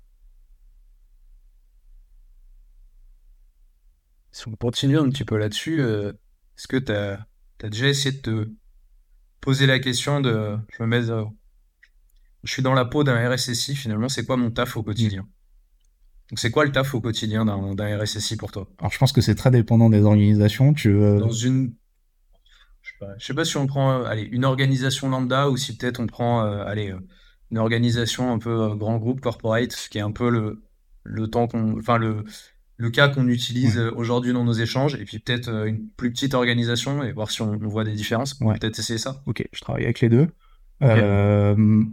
[4.34, 6.12] Si on continue un petit peu là-dessus, euh,
[6.58, 7.26] est-ce que tu as,
[7.70, 8.50] déjà essayé de te
[9.40, 11.24] poser la question de je me mets euh,
[12.44, 15.26] je suis dans la peau d'un RSSI finalement c'est quoi mon taf au quotidien?
[16.30, 18.68] Donc c'est quoi le taf au quotidien d'un RSSI pour toi?
[18.80, 20.74] Alors je pense que c'est très dépendant des organisations.
[20.74, 21.76] Tu, dans une
[22.84, 25.56] je sais pas, je sais pas si on prend euh, allez une organisation lambda ou
[25.58, 27.00] si peut-être on prend euh, allez euh,
[27.50, 30.62] une organisation un peu grand groupe corporate qui est un peu le
[31.04, 32.26] le temps qu'on enfin le
[32.78, 33.84] le cas qu'on utilise Ouais.
[33.84, 37.30] euh, aujourd'hui dans nos échanges et puis peut-être euh, une plus petite organisation et voir
[37.32, 38.58] si on, on voit des différences Ouais.
[38.58, 40.28] peut-être essayer ça Ok, je travaille avec les deux.
[40.82, 41.84] Euh,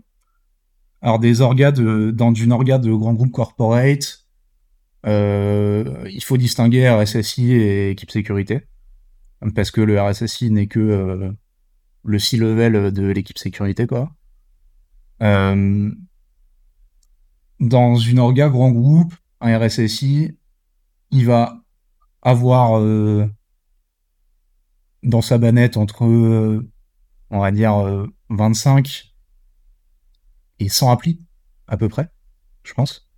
[1.03, 4.27] alors des orgas de, dans une orga de grand groupe corporate,
[5.07, 8.63] euh, il faut distinguer RSSI et équipe sécurité,
[9.55, 11.31] parce que le RSSI n'est que euh,
[12.05, 14.11] le C-level de l'équipe sécurité, quoi.
[17.61, 20.37] Dans une orga grand groupe, un RSSI,
[21.11, 21.61] il va
[22.23, 23.27] avoir euh,
[25.03, 26.69] dans sa banette entre, euh,
[27.31, 29.15] on va dire, euh, 25
[30.59, 31.21] et 100 applis,
[31.67, 32.09] à peu près,
[32.65, 33.09] je pense.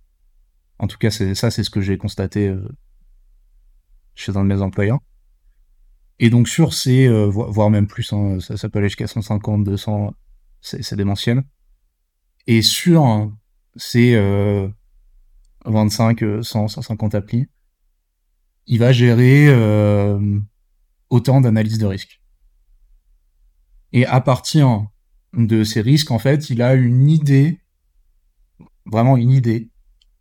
[0.79, 2.67] En tout cas, c'est ça, c'est ce que j'ai constaté euh,
[4.15, 4.99] chez un de mes employeurs.
[6.19, 9.63] Et donc sur ces, euh, vo- voire même plus, hein, ça, peut aller jusqu'à 150,
[9.63, 10.13] 200,
[10.61, 11.43] c'est démentiel.
[12.47, 13.31] Et sur
[13.75, 14.67] ces euh,
[15.65, 17.47] 25, euh, 100, 150 applis,
[18.67, 20.39] il va gérer euh,
[21.09, 22.21] autant d'analyses de risque.
[23.91, 24.87] Et à partir
[25.33, 27.59] de ces risques, en fait, il a une idée,
[28.85, 29.69] vraiment une idée,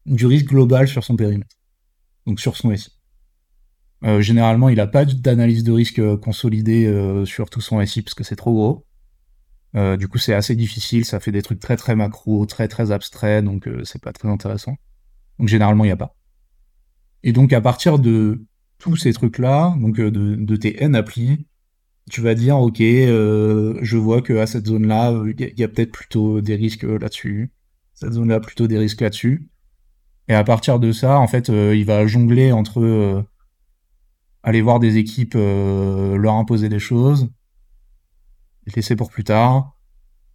[0.07, 1.57] du risque global sur son périmètre.
[2.26, 2.90] Donc sur son SI.
[4.05, 8.14] Euh, généralement, il n'a pas d'analyse de risque euh, consolidée sur tout son SI parce
[8.14, 8.87] que c'est trop gros.
[9.96, 13.42] Du coup, c'est assez difficile, ça fait des trucs très très macro, très très abstraits,
[13.42, 14.76] donc c'est pas très intéressant.
[15.38, 16.14] Donc généralement, il n'y a pas.
[17.22, 18.44] Et donc à partir de
[18.78, 21.46] tous ces trucs-là, donc euh, de, de tes N applis,
[22.11, 25.92] tu vas dire, ok, euh, je vois que à cette zone-là, il y a, peut-être
[25.92, 27.52] plutôt des risques là-dessus.
[27.94, 29.48] Cette zone-là, plutôt des risques là-dessus.
[30.28, 33.22] Et à partir de ça, en fait, euh, il va jongler entre euh,
[34.42, 37.30] aller voir des équipes, euh, leur imposer des choses,
[38.74, 39.76] laisser pour plus tard,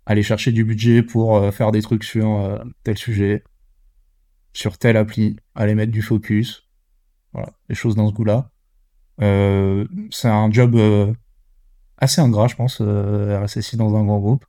[0.06, 3.44] aller chercher du budget pour faire des trucs sur tel sujet,
[4.54, 6.67] sur telle appli, aller mettre du focus,
[7.34, 8.50] voilà, des choses dans ce goût-là.
[9.22, 11.14] Euh, c'est un job euh,
[11.98, 14.46] assez ingrat, je pense, euh, RSSI dans un grand groupe,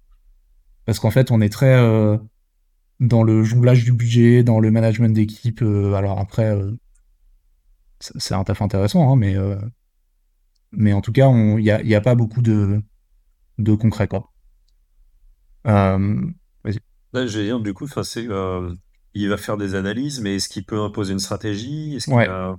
[0.85, 2.19] parce qu'en fait, on est très euh,
[3.01, 5.63] dans le jonglage du budget, dans le management d'équipe.
[5.63, 6.73] euh, alors après, euh,
[8.01, 9.37] c'est un taf intéressant, hein, mais
[10.73, 12.83] mais en tout cas, il y a, y a pas beaucoup de
[13.59, 14.31] de concret quoi.
[17.13, 18.27] Vais dire, du coup, c'est,
[19.15, 21.99] il va faire des analyses, mais est-ce qu'il peut imposer une stratégie?
[22.09, 22.29] Ouais.
[22.29, 22.57] a...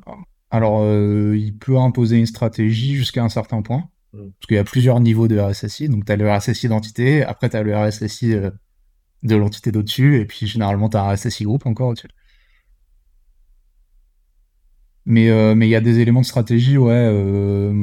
[0.51, 3.89] Alors, euh, il peut imposer une stratégie jusqu'à un certain point.
[4.13, 4.29] Mm.
[4.29, 5.89] Parce qu'il y a plusieurs niveaux de RSSI.
[5.89, 8.51] Donc, tu as le RSSI d'entité, après, tu as le RSSI euh,
[9.23, 12.07] de l'entité d'au-dessus, et puis généralement, tu as un RSSI groupe encore au-dessus.
[15.05, 17.73] Mais euh, mais il y a des éléments de stratégie, ouais.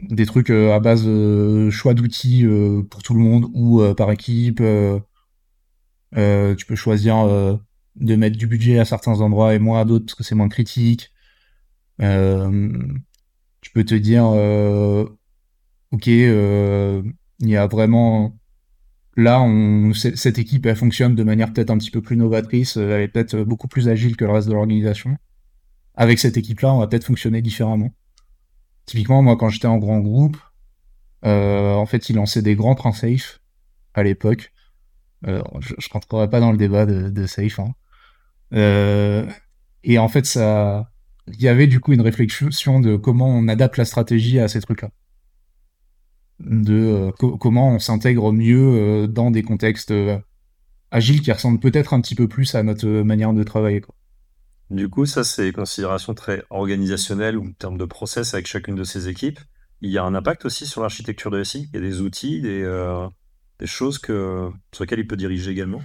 [0.00, 2.44] des trucs à base de choix d'outils
[2.90, 4.60] pour tout le monde ou par équipe.
[6.16, 7.56] Euh, tu peux choisir euh,
[7.96, 10.48] de mettre du budget à certains endroits et moins à d'autres parce que c'est moins
[10.48, 11.12] critique.
[12.00, 12.72] Euh,
[13.60, 14.24] tu peux te dire,
[15.90, 18.36] ok, il y a vraiment
[19.16, 23.02] là, on, cette équipe, elle fonctionne de manière peut-être un petit peu plus novatrice, elle
[23.02, 25.16] est peut-être beaucoup plus agile que le reste de l'organisation.
[25.94, 27.94] Avec cette équipe-là, on va peut-être fonctionner différemment.
[28.86, 30.36] Typiquement, moi, quand j'étais en grand groupe,
[31.24, 33.40] euh, en fait, ils lançaient des grands trains safe
[33.94, 34.52] à l'époque.
[35.26, 37.58] Je, je rentrerai pas dans le débat de, safe.
[37.58, 37.74] Hein.
[38.52, 39.26] Euh,
[39.82, 40.90] et en fait, ça,
[41.28, 44.60] il y avait du coup une réflexion de comment on adapte la stratégie à ces
[44.60, 44.90] trucs-là.
[46.40, 49.94] De euh, co- comment on s'intègre mieux euh, dans des contextes
[50.90, 53.82] agiles qui ressemblent peut-être un petit peu plus à notre manière de travailler.
[54.70, 58.74] Du coup, ça, c'est des considérations très organisationnelles ou en termes de process avec chacune
[58.74, 59.40] de ces équipes.
[59.80, 61.68] Il y a un impact aussi sur l'architecture de SI?
[61.72, 62.62] Il y a des outils, des,
[63.64, 65.80] des choses que, sur lesquelles il peut diriger également.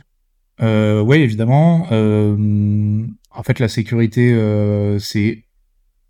[0.62, 1.88] Euh, oui, évidemment.
[1.92, 5.46] Euh, en fait, la sécurité, euh, c'est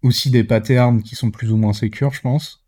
[0.02, 2.66] aussi des patterns qui sont plus ou moins sécures, je pense.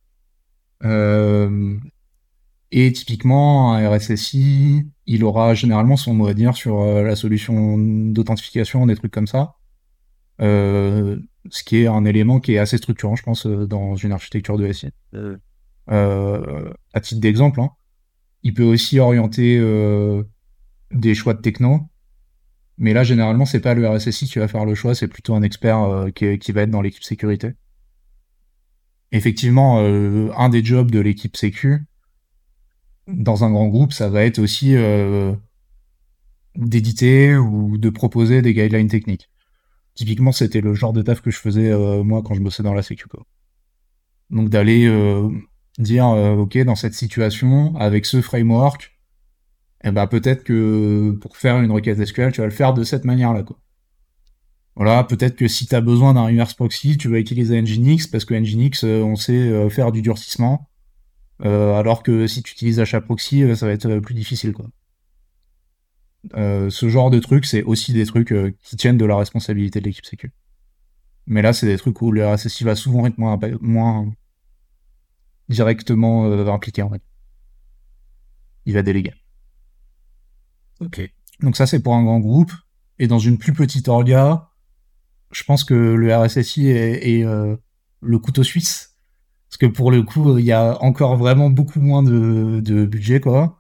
[2.74, 8.86] Et typiquement, un RSSI, il aura généralement son mot à dire sur la solution d'authentification,
[8.86, 9.56] des trucs comme ça.
[10.40, 14.72] Ce qui est un élément qui est assez structurant, je pense, dans une architecture de
[14.72, 14.90] SI.
[15.90, 17.70] Euh, à titre d'exemple, hein,
[18.44, 20.24] il peut aussi orienter euh,
[20.92, 21.88] des choix de techno.
[22.78, 25.44] Mais là, généralement, c'est pas le RSSI qui va faire le choix, c'est plutôt un
[25.44, 27.52] expert euh, qui, va être dans l'équipe sécurité.
[29.12, 31.84] Effectivement, euh, un des jobs de l'équipe sécu,
[33.08, 34.76] dans un grand groupe, ça va être aussi
[36.56, 39.30] d'éditer ou de proposer des guidelines techniques.
[39.96, 42.84] Typiquement, c'était le genre de taf que je faisais moi quand je bossais dans la
[42.84, 43.08] sécu.
[43.08, 43.26] Quoi.
[44.30, 44.88] Donc d'aller
[45.78, 48.98] dire, euh, ok, dans cette situation, avec ce framework,
[49.84, 53.06] eh ben peut-être que pour faire une requête SQL, tu vas le faire de cette
[53.06, 53.44] manière-là.
[53.44, 53.58] Quoi.
[54.76, 58.26] Voilà, peut-être que si tu as besoin d'un reverse proxy, tu vas utiliser Nginx parce
[58.26, 60.70] que Nginx, euh, on sait euh, faire du durcissement,
[61.46, 64.54] euh, alors que si tu utilises HAProxy, euh, ça va être plus difficile.
[64.54, 64.68] Quoi.
[66.36, 69.86] Euh, ce genre de trucs, c'est aussi des trucs qui tiennent de la responsabilité de
[69.86, 70.32] l'équipe sécu.
[71.28, 74.14] Mais là, c'est des trucs où le RSSI va souvent être moins, moins
[75.52, 77.02] directement euh, impliqué en fait.
[78.66, 79.14] Il va déléguer.
[80.80, 81.02] Ok.
[81.40, 82.52] Donc ça, c'est pour un grand groupe.
[83.00, 84.50] Et dans une plus petite orga,
[85.32, 87.56] je pense que le RSSI est, est euh,
[88.02, 88.98] le couteau suisse.
[89.50, 93.20] Parce que pour le coup, il y a encore vraiment beaucoup moins de, de budget,
[93.20, 93.58] quoi.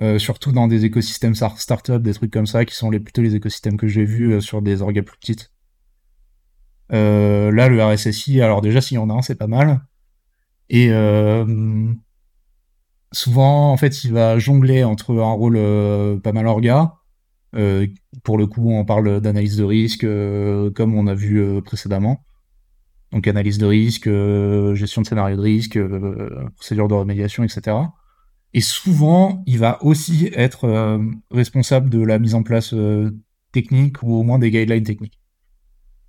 [0.00, 3.34] Euh, surtout dans des écosystèmes start-up, des trucs comme ça, qui sont les, plutôt les
[3.34, 5.52] écosystèmes que j'ai vus sur des orgas plus petites.
[6.92, 9.80] Euh, là, le RSSI, alors déjà, s'il y en a un, c'est pas mal.
[10.70, 11.92] Et euh,
[13.12, 16.94] souvent, en fait, il va jongler entre un rôle euh, pas mal orga.
[17.54, 17.86] Euh,
[18.22, 20.06] pour le coup, on parle d'analyse de risque,
[20.74, 22.24] comme on a vu précédemment.
[23.12, 24.08] Donc, analyse de risque,
[24.74, 25.78] gestion de scénario de risque,
[26.56, 27.76] procédure de remédiation, etc.
[28.52, 31.00] Et souvent, il va aussi être
[31.30, 32.74] responsable de la mise en place
[33.52, 35.18] technique ou au moins des guidelines techniques.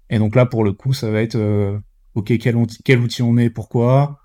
[0.10, 1.38] Et donc là, pour le coup, ça va être
[2.16, 4.19] ok, quel outil, quel outil on met, pourquoi,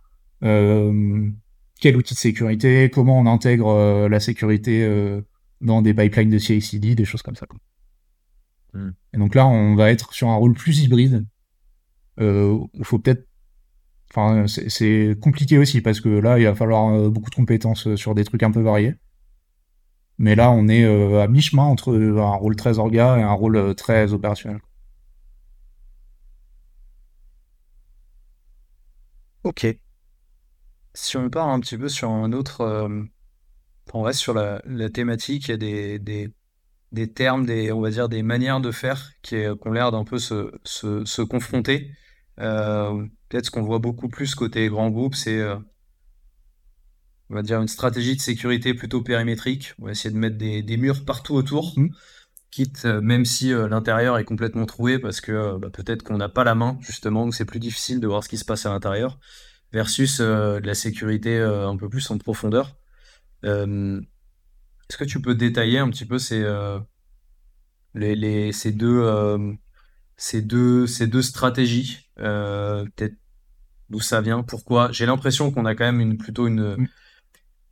[0.45, 5.21] quel outil de sécurité, comment on intègre euh, la sécurité euh,
[5.61, 7.47] dans des pipelines de CI/CD, des choses comme ça.
[8.75, 8.91] Mm.
[9.15, 11.27] Et donc là, on va être sur un rôle plus hybride.
[12.21, 13.27] Euh, il faut peut-être
[14.17, 18.15] Enfin, c'est compliqué aussi parce que là, il va falloir euh, beaucoup de compétences sur
[18.15, 18.95] des trucs un peu variés.
[20.19, 23.57] Mais là, on est euh, à mi-chemin entre un rôle très orga et un rôle
[23.57, 24.61] euh, très opérationnel.
[29.43, 29.67] Ok.
[30.95, 32.61] Si on part un petit peu sur un autre.
[32.63, 33.03] euh,
[33.95, 36.31] on reste sur la, la thématique, il y a des, des,
[36.93, 39.93] des termes, des, on va dire des manières de faire qui, est- qui ont l'air
[39.93, 41.93] d'un peu se, se, se confronter.
[42.41, 45.57] Euh, Peut-être ce qu'on voit beaucoup plus côté grand groupe, c'est euh,
[47.31, 49.75] on va dire une stratégie de sécurité plutôt périmétrique.
[49.79, 51.89] On va essayer de mettre des, des murs partout autour, Mm.
[52.51, 56.45] quitte euh, même si l'intérieur est complètement troué parce que bah, peut-être qu'on n'a pas
[56.45, 59.19] la main justement, donc c'est plus difficile de voir ce qui se passe à l'intérieur,
[59.75, 62.77] versus euh, de la sécurité euh, un peu plus en profondeur.
[63.45, 64.01] Euh,
[64.89, 66.43] Est-ce que tu peux détailler un petit peu ces,
[67.95, 69.03] les, les- ces deux,
[70.17, 73.17] ces deux, ces deux stratégies, peut-être
[73.91, 74.91] d'où ça vient, pourquoi?
[74.93, 76.89] J'ai l'impression qu'on a quand même une, plutôt une, Mm.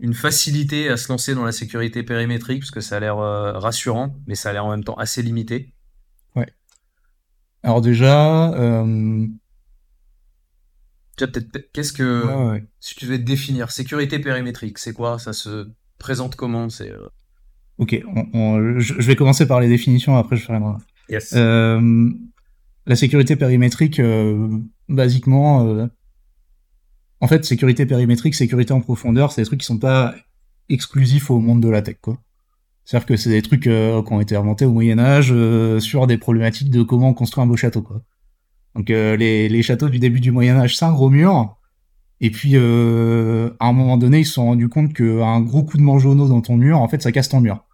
[0.00, 3.52] une facilité à se lancer dans la sécurité périmétrique, parce que ça a l'air euh,
[3.58, 5.74] rassurant, mais ça a l'air en même temps assez limité.
[7.64, 9.26] Alors déjà, euh,
[11.18, 12.64] Déjà, peut-être, qu'est-ce que, ouais, ouais.
[12.80, 15.18] si tu devais te définir, sécurité périmétrique, c'est quoi?
[15.18, 16.68] Ça se présente comment?
[16.70, 17.08] C'est, euh,
[17.78, 20.78] ok, on- on- je, je vais commencer par les définitions, après je ferai un...
[21.08, 21.32] Yes.
[21.36, 22.10] Euh,
[22.86, 24.48] la sécurité périmétrique, euh,
[24.88, 25.86] basiquement, euh,
[27.20, 30.14] en fait, sécurité périmétrique, sécurité en profondeur, c'est des trucs qui sont pas
[30.68, 32.18] exclusifs au monde de la tech, quoi.
[32.84, 36.06] C'est-à-dire que c'est des trucs euh, qui ont été inventés au Moyen Âge euh, sur
[36.08, 38.02] des problématiques de comment construire un beau château, quoi.
[38.74, 41.56] Donc euh, les, châteaux du début du Moyen Âge, c'est un gros mur.
[42.20, 45.76] Et puis euh, à un moment donné, ils se sont rendus compte qu'un gros coup
[45.76, 47.64] de mangeonneau dans ton mur, en fait, ça casse ton mur.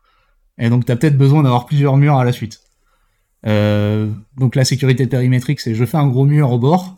[0.59, 2.61] Et donc t'as peut-être besoin d'avoir plusieurs murs à la suite.
[3.47, 6.97] Euh, donc la sécurité périmétrique, c'est je fais un gros mur au bord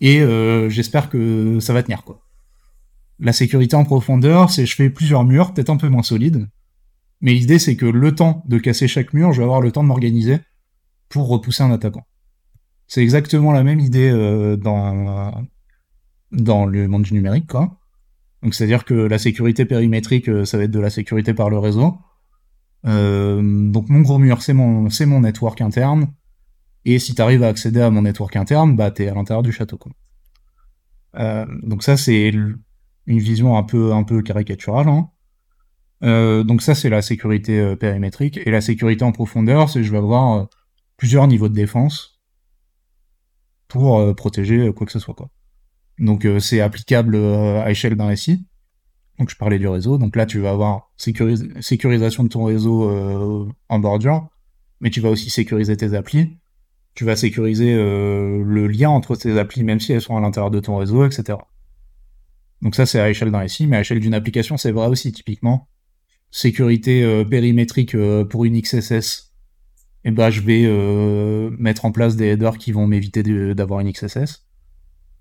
[0.00, 2.20] et euh, j'espère que ça va tenir quoi.
[3.18, 6.48] La sécurité en profondeur, c'est je fais plusieurs murs, peut-être un peu moins solides,
[7.22, 9.82] mais l'idée c'est que le temps de casser chaque mur, je vais avoir le temps
[9.82, 10.38] de m'organiser
[11.08, 12.06] pour repousser un attaquant.
[12.88, 15.46] C'est exactement la même idée euh, dans
[16.32, 17.78] dans le monde du numérique quoi.
[18.42, 21.58] Donc c'est-à-dire que la sécurité périmétrique, euh, ça va être de la sécurité par le
[21.58, 21.96] réseau.
[22.86, 26.12] Euh, donc mon gros mur, c'est mon, c'est mon network interne.
[26.84, 29.52] Et si tu arrives à accéder à mon network interne, bah t'es à l'intérieur du
[29.52, 29.78] château.
[29.78, 29.92] Quoi.
[31.16, 34.88] Euh, donc ça c'est une vision un peu un peu caricaturale.
[34.88, 35.10] Hein.
[36.02, 39.90] Euh, donc ça c'est la sécurité euh, périmétrique et la sécurité en profondeur, c'est je
[39.90, 40.44] vais avoir euh,
[40.96, 42.15] plusieurs niveaux de défense
[43.68, 45.28] pour euh, protéger euh, quoi que ce soit quoi.
[45.98, 48.44] Donc euh, c'est applicable à échelle d'un SI.
[49.18, 49.98] Donc je parlais du réseau.
[49.98, 54.28] Donc là tu vas avoir sécuris- sécurisation de ton réseau euh, en bordure,
[54.80, 56.36] mais tu vas aussi sécuriser tes applis.
[56.94, 60.50] Tu vas sécuriser euh, le lien entre tes applis, même si elles sont à l'intérieur
[60.50, 61.38] de ton réseau, etc.
[62.62, 65.12] Donc ça c'est à échelle d'un SI, mais à échelle d'une application c'est vrai aussi
[65.12, 65.68] typiquement.
[66.30, 67.96] Sécurité euh, périmétrique
[68.28, 69.25] pour une XSS.
[70.06, 73.90] Et ben je vais euh, mettre en place des headers qui vont m'éviter d'avoir une
[73.90, 74.46] XSS.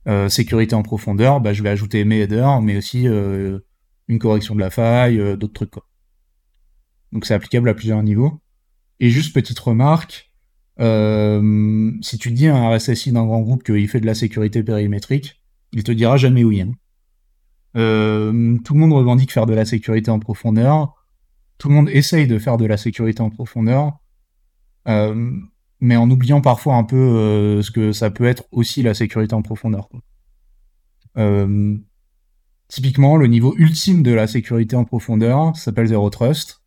[0.07, 3.57] Euh, sécurité en profondeur, bah, je vais ajouter mes headers, mais aussi euh,
[4.07, 5.73] une correction de la faille, d'autres trucs.
[7.11, 8.39] Donc c'est applicable à plusieurs niveaux.
[8.99, 10.31] Et juste petite remarque,
[10.77, 15.41] si tu dis à un RSSI d'un grand groupe qu'il fait de la sécurité périmétrique,
[15.73, 16.61] il te dira jamais oui.
[16.61, 16.71] hein.
[17.73, 20.93] Tout le monde revendique faire de la sécurité en profondeur.
[21.57, 23.97] Tout le monde essaye de faire de la sécurité en profondeur.
[24.87, 25.31] Euh,
[25.79, 29.33] mais en oubliant parfois un peu euh, ce que ça peut être aussi la sécurité
[29.33, 29.89] en profondeur.
[31.17, 31.75] Euh,
[32.67, 36.61] typiquement, le niveau ultime de la sécurité en profondeur s'appelle Zero Trust.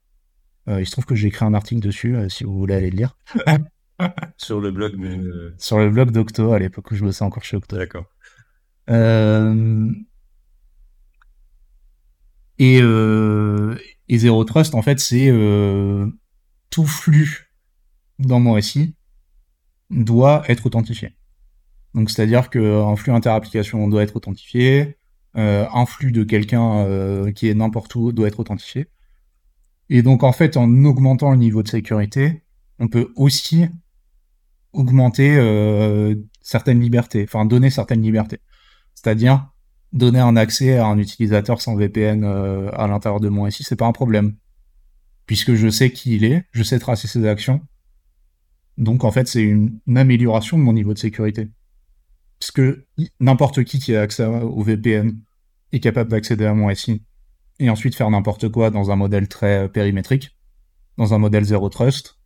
[0.70, 3.16] Il se trouve que j'ai écrit un article dessus, si vous voulez aller le lire,
[4.36, 4.94] Sur le blog,
[5.58, 7.76] sur le blog d'Octo, à l'époque où je bossais encore chez Octo.
[7.76, 8.04] D'accord.
[8.90, 9.90] Euh,
[12.58, 13.76] et, euh,
[14.08, 16.06] et Zero Trust, en fait, c'est euh,
[16.70, 17.47] tout flux
[18.18, 18.94] dans mon SI
[19.90, 21.12] doit être authentifié.
[21.94, 24.98] Donc, c'est-à-dire qu'un flux inter-application doit être authentifié,
[25.36, 28.88] euh, un flux de quelqu'un euh, qui est n'importe où doit être authentifié.
[29.88, 32.42] Et donc, en fait, en augmentant le niveau de sécurité,
[32.78, 33.66] on peut aussi
[34.72, 38.38] augmenter euh, certaines libertés, enfin donner certaines libertés.
[38.94, 39.48] C'est-à-dire
[39.92, 43.76] donner un accès à un utilisateur sans VPN euh, à l'intérieur de mon SI, c'est
[43.76, 44.36] pas un problème.
[45.26, 47.60] Puisque je sais qui il est, je sais tracer ses actions.
[48.78, 51.50] Donc en fait, c'est une, une amélioration de mon niveau de sécurité.
[52.38, 52.62] Puisque
[52.96, 55.18] i- n'importe qui qui a accès au VPN
[55.72, 57.02] est capable d'accéder à mon SI
[57.58, 60.36] et ensuite faire n'importe quoi dans un modèle très euh, périmétrique,
[60.96, 62.18] dans un modèle zéro trust.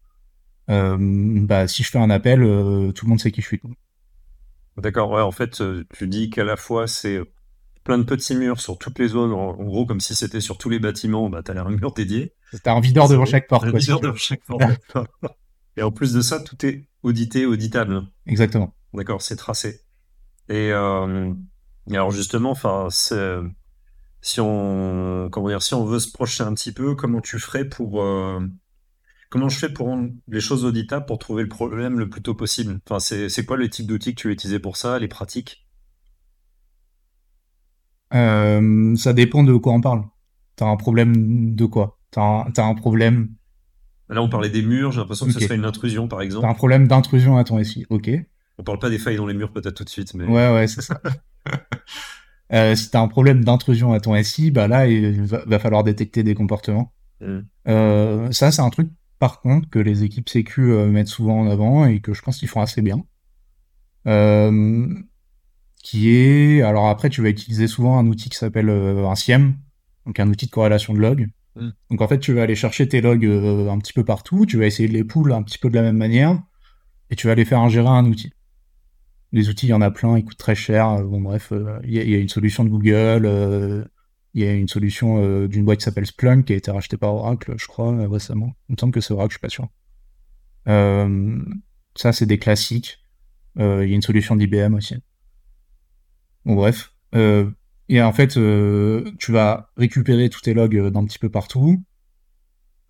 [0.70, 3.60] Euh, bah, si je fais un appel, euh, tout le monde sait qui je suis.
[4.76, 5.62] D'accord, ouais, en fait,
[5.94, 7.20] tu dis qu'à la fois c'est
[7.84, 10.68] plein de petits murs sur toutes les zones, en, gros, comme si c'était sur tous
[10.68, 12.34] les bâtiments, bah t'as l'air un mur dédié.
[12.62, 13.64] T'as un videur devant chaque porte.
[13.64, 13.98] un tu veux.
[14.00, 14.62] devant chaque porte.
[15.76, 18.02] Et en plus de ça, tout est audité, auditable.
[18.26, 18.74] Exactement.
[18.94, 19.80] D'accord, c'est tracé.
[20.48, 21.32] Et, euh,
[21.90, 26.72] et alors justement, enfin, si on, comment dire, si on veut se projeter un petit
[26.72, 28.40] peu, comment tu ferais pour, euh,
[29.30, 32.34] comment je fais pour rendre les choses auditables pour trouver le problème le plus tôt
[32.34, 32.80] possible?
[32.86, 35.66] Enfin, c'est, quoi le type d'outils que tu vas utiliser pour ça, les pratiques?
[38.14, 40.04] Euh, ça dépend de quoi on parle.
[40.56, 41.98] T'as un problème de quoi?
[42.10, 43.34] T'as un, t'as un problème,
[44.12, 46.46] Là, on parlait des murs, j'ai l'impression que ce serait une intrusion, par exemple.
[46.46, 47.86] un problème d'intrusion à ton SI.
[47.88, 48.10] Ok.
[48.58, 50.66] On parle pas des failles dans les murs peut-être tout de suite, mais Ouais, ouais,
[50.66, 51.00] c'est ça.
[52.52, 55.82] euh, si t'as un problème d'intrusion à ton SI, bah là, il va, va falloir
[55.82, 56.92] détecter des comportements.
[57.68, 61.50] Euh, ça, c'est un truc, par contre, que les équipes sécu euh, mettent souvent en
[61.50, 63.04] avant et que je pense qu'ils font assez bien.
[64.06, 64.88] Euh,
[65.82, 69.56] qui est, alors après, tu vas utiliser souvent un outil qui s'appelle un SIEM,
[70.06, 71.28] donc un outil de corrélation de log.
[71.56, 71.70] Mm.
[71.90, 74.66] Donc en fait, tu vas aller chercher tes logs un petit peu partout, tu vas
[74.66, 76.40] essayer de les pool un petit peu de la même manière,
[77.10, 78.32] et tu vas les faire ingérer un outil.
[79.32, 81.02] Les outils, il y en a plein, ils coûtent très cher.
[81.04, 81.52] Bon bref,
[81.84, 83.88] il y, a une solution de Google,
[84.34, 86.96] il y a une solution euh, d'une boîte qui s'appelle Splunk qui a été rachetée
[86.96, 88.54] par Oracle, je crois, euh, récemment.
[88.68, 89.68] Il me semble que c'est Oracle, je suis pas sûr.
[90.68, 91.38] Euh,
[91.94, 92.98] ça, c'est des classiques.
[93.56, 94.96] il y a une solution d'IBM aussi.
[96.44, 96.94] Bon, bref.
[97.96, 98.38] Et en fait,
[99.18, 101.82] tu vas récupérer tous tes logs d'un petit peu partout.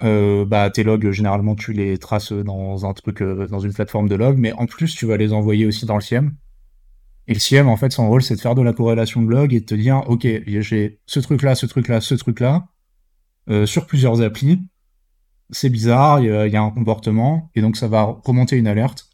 [0.01, 4.53] bah, tes logs, généralement, tu les traces dans un truc, une plateforme de log, mais
[4.53, 6.35] en plus, tu vas les envoyer aussi dans le SIEM.
[7.29, 9.55] Et le CIEM, en fait, son rôle, c'est de faire de la corrélation de log
[9.55, 12.69] et de te dire, OK, j'ai ce truc-là, ce truc-là, ce truc-là,
[13.49, 14.61] euh, sur plusieurs applis.
[15.51, 19.09] C'est bizarre, il y, a un comportement, et donc ça va remonter une alerte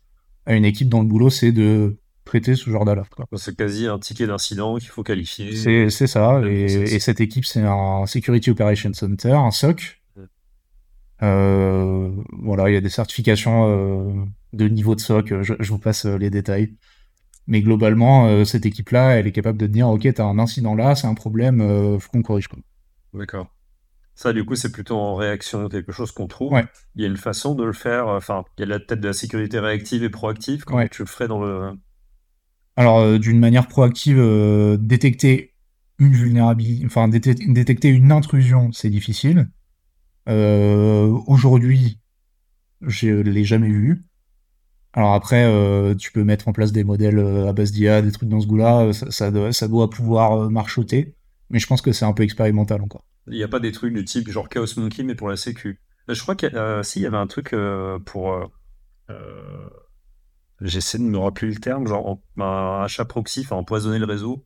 [0.46, 3.12] à une équipe dont le boulot, c'est de traiter ce genre d'alerte.
[3.36, 5.90] C'est quasi un ticket d'incident qu'il faut qualifier.
[5.90, 10.00] C'est ça, et, cette équipe, c'est un Security Operations Center, un SOC.
[11.20, 16.04] Euh, voilà, il y a des certifications euh, de niveau de SOC, je vous passe
[16.04, 16.74] les détails.
[17.48, 20.74] Mais globalement, euh, cette équipe-là, elle est capable de dire, OK, tu as un incident
[20.74, 22.46] là, c'est un problème, euh, faut qu'on corrige.
[23.14, 23.48] D'accord.
[24.14, 26.52] Ça, du coup, c'est plutôt en réaction à quelque chose qu'on trouve.
[26.52, 26.66] Ouais.
[26.94, 28.08] Il y a une façon de le faire.
[28.08, 30.64] Enfin, il y a la tête de la sécurité réactive et proactive.
[30.64, 31.72] Comment tu le ferais dans le.
[32.78, 34.18] Alors, euh, d'une manière proactive,
[34.80, 35.52] détecter
[35.98, 39.50] une vulnérabilité, enfin, détecter une intrusion, c'est difficile.
[40.26, 41.98] Aujourd'hui,
[42.82, 44.00] je l'ai jamais vu.
[44.98, 48.10] Alors après, euh, tu peux mettre en place des modèles euh, à base d'IA, des
[48.10, 51.14] trucs dans ce goût-là, euh, ça, doit, pouvoir marchoter,
[51.50, 53.04] mais je pense que c'est un peu expérimental encore.
[53.28, 55.80] Il n'y a pas des trucs du type genre Chaos Monkey, mais pour la sécu.
[56.08, 57.54] Je crois qu'il y, y avait un truc
[58.06, 58.50] pour...
[60.60, 64.44] J'essaie de me rappeler le terme, genre un achat proxy, enfin empoisonner le réseau.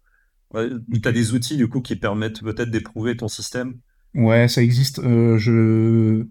[0.54, 3.78] tu as des outils du coup qui permettent peut-être d'éprouver ton système?
[4.14, 5.00] Ouais, ça existe.
[5.02, 6.26] je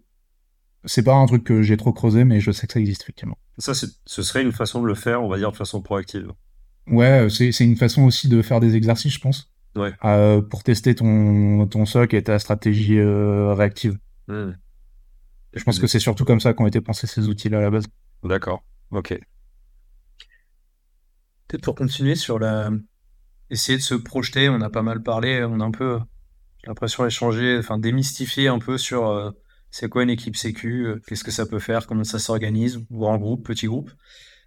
[0.86, 3.38] c'est pas un truc que j'ai trop creusé, mais je sais que ça existe effectivement.
[3.58, 6.32] Ça, ce serait une façon de le faire, on va dire, de façon proactive.
[6.88, 9.52] Ouais, c'est une façon aussi de faire des exercices, je pense.
[9.76, 9.94] Ouais.
[10.04, 13.98] Euh, pour tester ton, ton SOC et ta stratégie euh, réactive.
[14.28, 14.52] Hmm.
[15.54, 17.86] Je pense que c'est surtout comme ça qu'ont été pensés ces outils-là à la base.
[18.24, 19.20] D'accord, ok.
[21.52, 22.72] Peut-être pour continuer sur la.
[23.50, 26.00] Essayer de se projeter, on a pas mal parlé, on a un peu,
[26.64, 29.32] j'ai l'impression, échangé, enfin démystifié un peu sur euh,
[29.70, 33.18] c'est quoi une équipe sécu, euh, qu'est-ce que ça peut faire, comment ça s'organise, grand
[33.18, 33.92] groupe, petit groupe.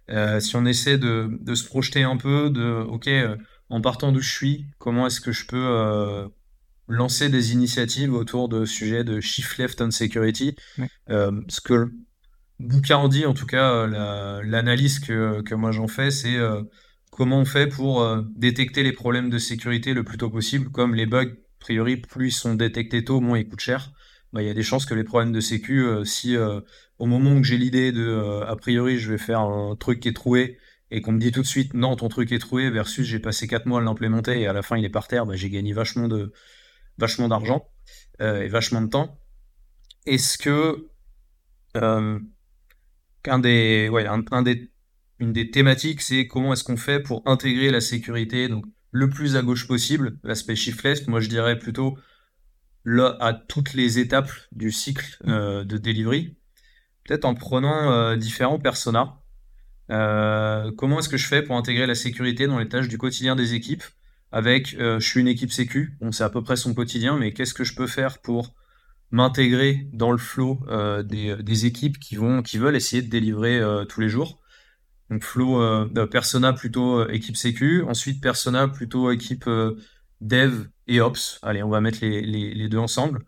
[0.09, 3.37] Euh, si on essaie de, de, se projeter un peu, de ok, euh,
[3.69, 6.27] en partant d'où je suis, comment est-ce que je peux
[6.87, 10.55] lancer des initiatives autour de sujets de shift left on security,
[11.07, 11.91] ce que
[12.91, 13.85] en dit, en tout cas,
[14.41, 16.39] l'analyse que, que, moi j'en fais, c'est
[17.15, 18.05] comment on fait pour
[18.35, 22.27] détecter les problèmes de sécurité le plus tôt possible, comme les bugs, a priori, plus
[22.27, 23.91] ils sont détectés tôt, moins ils coûtent cher.
[24.35, 26.59] Bah, il y a des chances que les problèmes de sécu, euh, si euh,
[26.99, 30.09] au moment où j'ai l'idée de, euh, a priori, je vais faire un truc qui
[30.09, 30.59] est troué,
[30.91, 33.47] et qu'on me dit tout de suite, non, ton truc est troué, versus j'ai passé
[33.47, 35.71] 4 mois à l'implémenter, et à la fin il est par terre, bah, j'ai gagné
[35.71, 36.33] vachement de
[36.97, 37.69] vachement d'argent
[38.19, 39.19] et vachement de temps.
[40.05, 40.87] Est-ce que
[41.75, 42.19] un,
[43.39, 43.89] des,
[45.19, 49.35] une des thématiques, c'est comment est-ce qu'on fait pour intégrer la sécurité donc le plus
[49.35, 51.05] à gauche possible, l'aspect shiftless.
[51.07, 51.97] Moi, je dirais plutôt
[53.19, 56.37] à toutes les étapes du cycle euh, de delivery,
[57.03, 59.19] peut-être en prenant euh, différents personas.
[59.91, 63.35] Euh, comment est-ce que je fais pour intégrer la sécurité dans les tâches du quotidien
[63.35, 63.83] des équipes?
[64.31, 67.53] Avec je suis une équipe sécu, on sait à peu près son quotidien, mais qu'est-ce
[67.53, 68.53] que je peux faire pour
[69.11, 70.59] m'intégrer dans le flow
[71.03, 74.41] des, équipes qui veulent essayer de délivrer tous les jours?
[75.09, 79.47] Donc flow de persona plutôt équipe sécu, ensuite persona plutôt équipe
[80.21, 81.39] dev et ops.
[81.41, 83.25] Allez, on va mettre les, deux ensemble.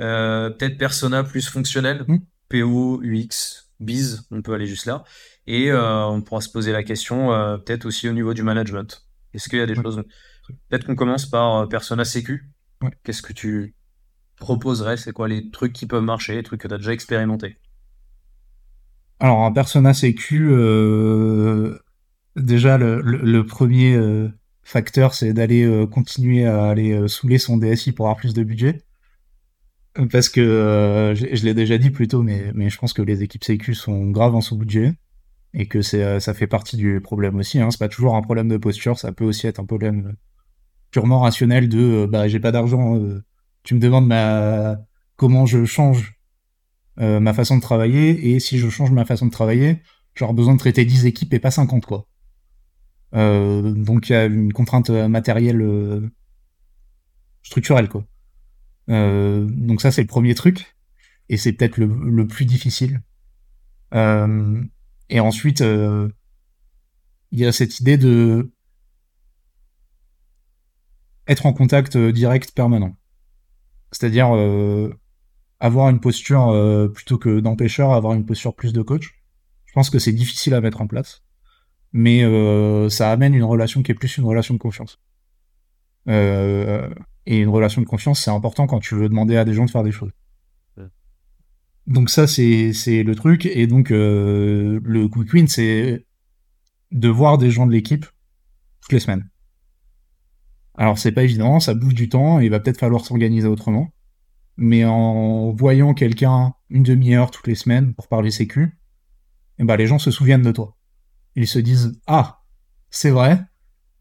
[0.00, 2.18] Euh, peut-être persona plus fonctionnel, hmm.
[2.48, 5.04] PO, UX, biz, on peut aller juste là.
[5.46, 9.06] Et euh, on pourra se poser la question euh, peut-être aussi au niveau du management.
[9.34, 10.02] Est-ce qu'il y a des choses?
[10.68, 12.50] Peut-être qu'on commence par persona sécu.
[13.02, 13.74] Qu'est-ce que tu
[14.36, 14.96] proposerais?
[14.96, 17.58] C'est quoi les trucs qui peuvent marcher, les trucs que tu as déjà expérimenté
[19.20, 20.48] Alors, un persona sécu,
[22.36, 24.30] déjà le premier
[24.68, 28.42] facteur, c'est d'aller euh, continuer à aller euh, saouler son DSI pour avoir plus de
[28.42, 28.82] budget.
[30.12, 33.42] Parce que euh, je, l'ai déjà dit plus tôt, mais, je pense que les équipes
[33.42, 34.92] sécu sont graves en sous-budget
[35.54, 37.58] et que c'est ça fait partie du problème aussi.
[37.58, 37.70] Hein.
[37.70, 40.14] C'est pas toujours un problème de posture, ça peut aussi être un problème
[40.90, 43.00] purement rationnel de bah j'ai pas d'argent,
[43.62, 44.76] tu me demandes ma
[45.16, 46.17] comment je change
[47.00, 49.82] euh, ma façon de travailler, et si je change ma façon de travailler,
[50.14, 52.06] j'aurai besoin de traiter 10 équipes et pas 50, quoi.
[53.14, 56.08] Euh, donc il y a une contrainte matérielle euh,
[57.42, 58.04] structurelle, quoi.
[58.90, 60.76] Euh, donc ça, c'est le premier truc,
[61.28, 63.02] et c'est peut-être le, plus difficile.
[63.94, 64.62] Euh,
[65.08, 68.50] et ensuite, il y a cette idée de
[71.28, 72.96] être en contact direct permanent.
[73.92, 74.92] C'est-à-dire euh,
[75.60, 79.22] avoir une posture euh, plutôt que d'empêcheur, avoir une posture plus de coach.
[79.66, 81.22] Je pense que c'est difficile à mettre en place,
[81.92, 85.00] mais euh, ça amène une relation qui est plus une relation de confiance.
[86.08, 86.88] Euh,
[87.26, 89.70] et une relation de confiance, c'est important quand tu veux demander à des gens de
[89.70, 90.12] faire des choses.
[91.86, 93.46] Donc ça, c'est le truc.
[93.46, 96.04] Et donc euh, le quick win, c'est
[96.92, 98.06] de voir des gens de l'équipe
[98.82, 99.28] toutes les semaines.
[100.74, 103.90] Alors c'est pas évident, ça bouge du temps, il va peut-être falloir s'organiser autrement
[104.58, 108.76] mais en voyant quelqu'un une demi-heure toutes les semaines pour parler sécu,
[109.58, 110.76] eh ben les gens se souviennent de toi.
[111.36, 112.40] Ils se disent ah
[112.90, 113.40] c'est vrai,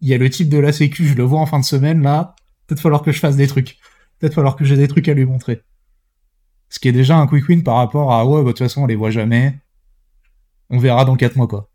[0.01, 2.01] il y a le type de la sécu, je le vois en fin de semaine
[2.01, 2.36] là,
[2.66, 3.78] peut-être falloir que je fasse des trucs,
[4.20, 5.62] peut-être falloir que j'ai des trucs à lui montrer.
[6.70, 8.82] Ce qui est déjà un quick win par rapport à ouais bah, de toute façon
[8.82, 9.60] on les voit jamais,
[10.72, 11.70] on verra dans quatre mois quoi.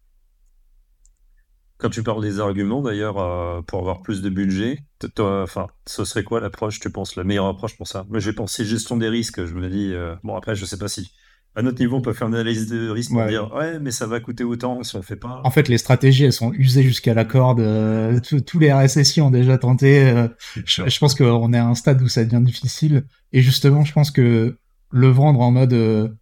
[1.83, 4.79] Quand tu parles des arguments, d'ailleurs, euh, pour avoir plus de budget,
[5.19, 8.07] enfin, ce serait quoi l'approche, tu penses, la meilleure approche pour ça?
[8.09, 9.45] Moi, j'ai pensé gestion des risques.
[9.45, 11.11] Je me dis, euh, bon, après, je sais pas si
[11.57, 14.07] à notre niveau, on peut faire une analyse de risque pour dire, ouais, mais ça
[14.07, 15.41] va coûter autant si on le fait pas.
[15.43, 17.59] En fait, les stratégies, elles sont usées jusqu'à la corde.
[17.59, 20.29] Euh, tous les RSSI ont déjà tenté.
[20.65, 23.07] je, je, pense qu'on est à un stade où ça devient difficile.
[23.33, 24.57] Et justement, je pense que
[24.93, 26.17] le vendre en mode,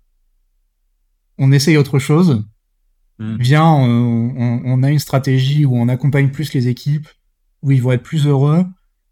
[1.36, 2.44] on essaye autre chose
[3.20, 3.36] Mm.
[3.38, 7.06] Viens, on, a une stratégie où on accompagne plus les équipes,
[7.62, 8.64] où ils vont être plus heureux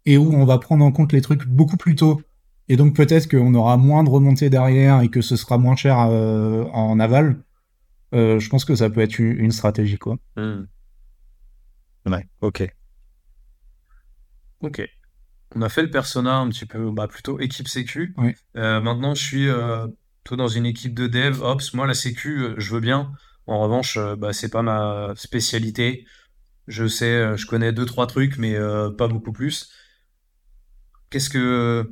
[0.05, 2.21] et où on va prendre en compte les trucs beaucoup plus tôt.
[2.67, 5.99] Et donc peut-être qu'on aura moins de remontées derrière et que ce sera moins cher
[5.99, 7.43] euh, en aval.
[8.15, 10.17] Euh, je pense que ça peut être une, stratégie, quoi.
[10.35, 10.63] Mm.
[12.07, 12.67] Ouais, ok.
[14.61, 14.89] Ok.
[15.55, 18.15] On a fait le persona un petit peu, bah, plutôt équipe sécu.
[18.55, 19.47] Euh, maintenant, je suis
[20.23, 21.75] tout dans une équipe de dev, ops.
[21.75, 23.11] Moi, la sécu, je veux bien.
[23.49, 26.05] En revanche, euh, bah, c'est pas ma spécialité.
[26.67, 29.71] Je sais, euh, je connais deux, trois trucs, mais euh, pas beaucoup plus.
[31.09, 31.91] Qu'est-ce que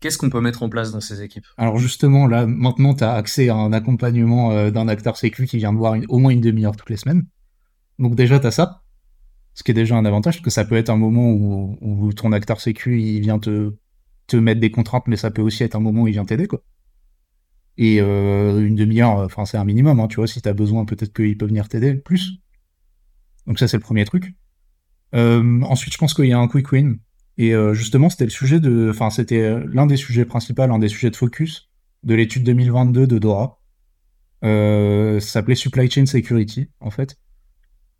[0.00, 1.44] qu'est-ce qu'on peut mettre en place dans ces équipes?
[1.58, 5.74] Alors justement, là, maintenant, tu as accès à un accompagnement d'un acteur sécu qui vient
[5.74, 7.26] de voir au moins une demi-heure toutes les semaines.
[7.98, 8.82] Donc déjà, tu as ça,
[9.52, 12.12] ce qui est déjà un avantage, parce que ça peut être un moment où, où
[12.14, 13.74] ton acteur sécu, il vient te,
[14.28, 16.46] te mettre des contraintes, mais ça peut aussi être un moment où il vient t'aider,
[16.46, 16.62] quoi.
[17.78, 21.14] Et euh, une demi-heure, enfin c'est un minimum, hein, tu vois, si t'as besoin, peut-être
[21.14, 22.40] qu'il peut venir t'aider plus.
[23.46, 24.34] Donc ça c'est le premier truc.
[25.14, 26.98] Euh, ensuite, je pense qu'il y a un quick win.
[27.38, 30.88] Et euh, justement, c'était le sujet de, enfin c'était l'un des sujets principaux, l'un des
[30.88, 31.70] sujets de focus
[32.02, 33.60] de l'étude 2022 de Dora.
[34.42, 37.16] ça s'appelait Supply Chain Security, en fait.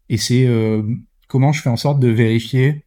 [0.09, 0.49] Et c'est
[1.29, 2.85] comment je fais en sorte de vérifier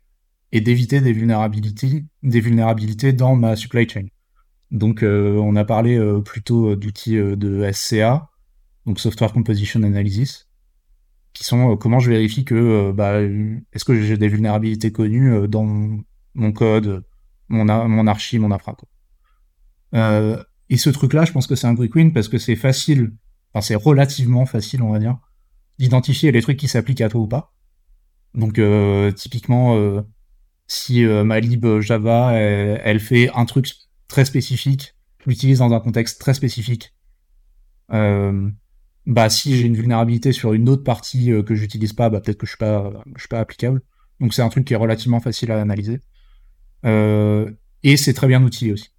[0.51, 4.07] et d'éviter des vulnérabilités, des vulnérabilités dans ma supply chain.
[4.71, 8.29] Donc, euh, on a parlé euh, plutôt euh, d'outils de SCA,
[8.85, 10.47] donc Software Composition Analysis,
[11.33, 15.63] qui sont comment je vérifie que bah, est-ce que j'ai des vulnérabilités connues dans
[16.33, 17.03] mon, code,
[17.47, 18.75] mon, mon archi, mon infra.
[19.93, 23.13] et ce truc-là, je pense que c'est un quick win parce que c'est facile,
[23.53, 25.19] enfin c'est relativement facile, on va dire,
[25.79, 27.53] d'identifier les trucs qui s'appliquent à toi ou pas.
[28.33, 28.59] Donc
[29.15, 30.03] typiquement,
[30.67, 33.67] si ma lib Java elle, fait un truc
[34.11, 36.93] très spécifique, je l'utilise dans un contexte très spécifique.
[37.93, 38.49] Euh,
[39.05, 42.37] bah si j'ai une vulnérabilité sur une autre partie euh, que j'utilise pas, bah peut-être
[42.37, 43.81] que je suis pas, je suis pas applicable.
[44.19, 46.01] Donc c'est un truc qui est relativement facile à analyser.
[46.85, 47.49] Euh,
[47.83, 48.89] et c'est très bien outillé aussi.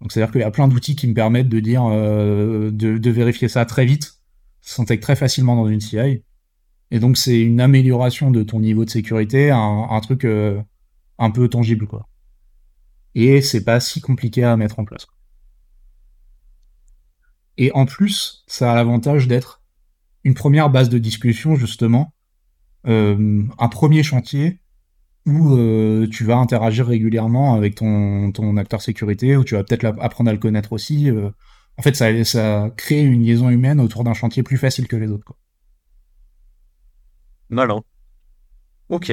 [0.00, 3.64] Donc c'est-à-dire qu'il y a plein d'outils qui me permettent de dire, de, vérifier ça
[3.64, 4.14] très vite,
[4.60, 6.24] s'intègre très facilement dans une CI.
[6.90, 10.26] Et donc c'est une amélioration de ton niveau de sécurité, un, un truc
[11.18, 12.08] un peu tangible quoi
[13.14, 15.06] et c'est pas si compliqué à mettre en place.
[17.56, 19.62] Et en plus, ça a l'avantage d'être
[20.24, 22.12] une première base de discussion, justement,
[22.86, 24.60] euh, un premier chantier
[25.26, 29.84] où euh, tu vas interagir régulièrement avec ton, ton acteur sécurité, où tu vas peut-être
[30.00, 31.10] apprendre à le connaître aussi.
[31.10, 31.30] Euh.
[31.78, 35.08] En fait, ça, ça crée une liaison humaine autour d'un chantier plus facile que les
[35.08, 35.34] autres.
[37.48, 37.82] Malin.
[38.88, 39.12] Ok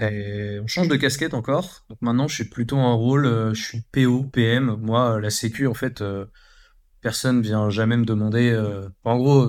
[0.00, 1.84] on change de casquette encore.
[1.88, 4.76] Donc maintenant, je suis plutôt un rôle, euh, je suis PO, PM.
[4.80, 6.26] Moi, la sécu, en fait, euh,
[7.00, 8.50] personne vient jamais me demander.
[8.50, 9.48] Euh, en gros,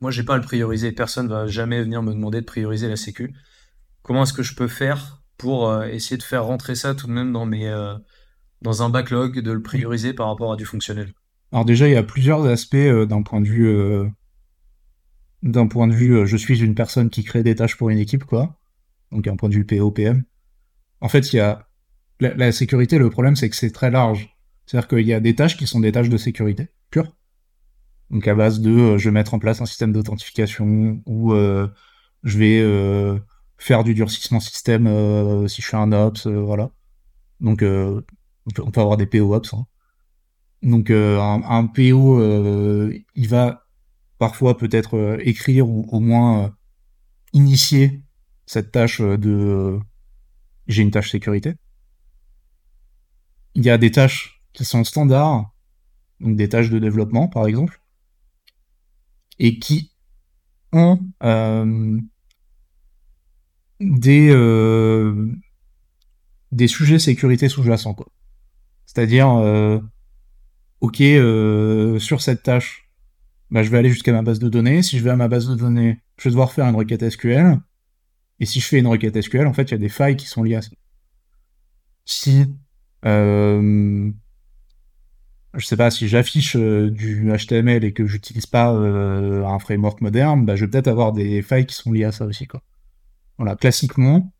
[0.00, 0.92] moi, j'ai pas à le prioriser.
[0.92, 3.34] Personne va jamais venir me demander de prioriser la sécu.
[4.02, 7.32] Comment est-ce que je peux faire pour essayer de faire rentrer ça tout de même
[7.32, 7.70] dans mes
[8.62, 11.12] dans un backlog, de le prioriser par rapport à du fonctionnel?
[11.52, 14.10] Alors déjà, il y a plusieurs aspects d'un point de vue
[15.42, 18.24] d'un point de vue je suis une personne qui crée des tâches pour une équipe
[18.24, 18.59] quoi.
[19.12, 20.24] Donc un point de vue PO/PM.
[21.00, 21.66] En fait, il y a
[22.20, 24.36] la, sécurité, le problème c'est que c'est très large.
[24.66, 27.16] C'est-à-dire qu'il y a des tâches qui sont des tâches de sécurité pure.
[28.10, 33.20] Donc à base de je vais mettre en place un système d'authentification ou je vais
[33.58, 36.70] faire du durcissement système si je fais un ops, voilà.
[37.40, 39.54] Donc on peut, avoir des PO ops.
[39.54, 39.66] Hein.
[40.62, 42.20] Donc un, PO,
[43.14, 43.66] il va
[44.18, 46.54] parfois peut-être écrire ou au moins
[47.32, 48.02] initier
[48.50, 49.78] cette tâche de
[50.66, 51.54] j'ai une tâche sécurité.
[53.54, 55.54] Il y a des tâches qui sont standards,
[56.18, 57.80] donc des tâches de développement par exemple,
[59.38, 59.92] et qui
[60.72, 60.98] ont
[63.78, 65.32] des, euh,
[66.50, 67.94] des sujets sécurité sous-jacents.
[68.84, 69.78] C'est-à-dire, euh,
[70.80, 72.90] ok, euh, sur cette tâche,
[73.52, 74.82] bah, je vais aller jusqu'à ma base de données.
[74.82, 77.60] Si je vais à ma base de données, je vais devoir faire une requête SQL.
[78.40, 80.26] Et si je fais une requête SQL, en fait, il y a des failles qui
[80.26, 80.70] sont liées à ça.
[82.06, 82.46] Si,
[83.04, 84.10] euh,
[85.54, 90.56] je sais pas, si j'affiche du HTML et que j'utilise pas un framework moderne, bah,
[90.56, 92.62] je vais peut-être avoir des failles qui sont liées à ça aussi, quoi.
[93.36, 94.32] Voilà, classiquement,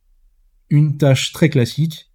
[0.70, 2.10] une tâche très classique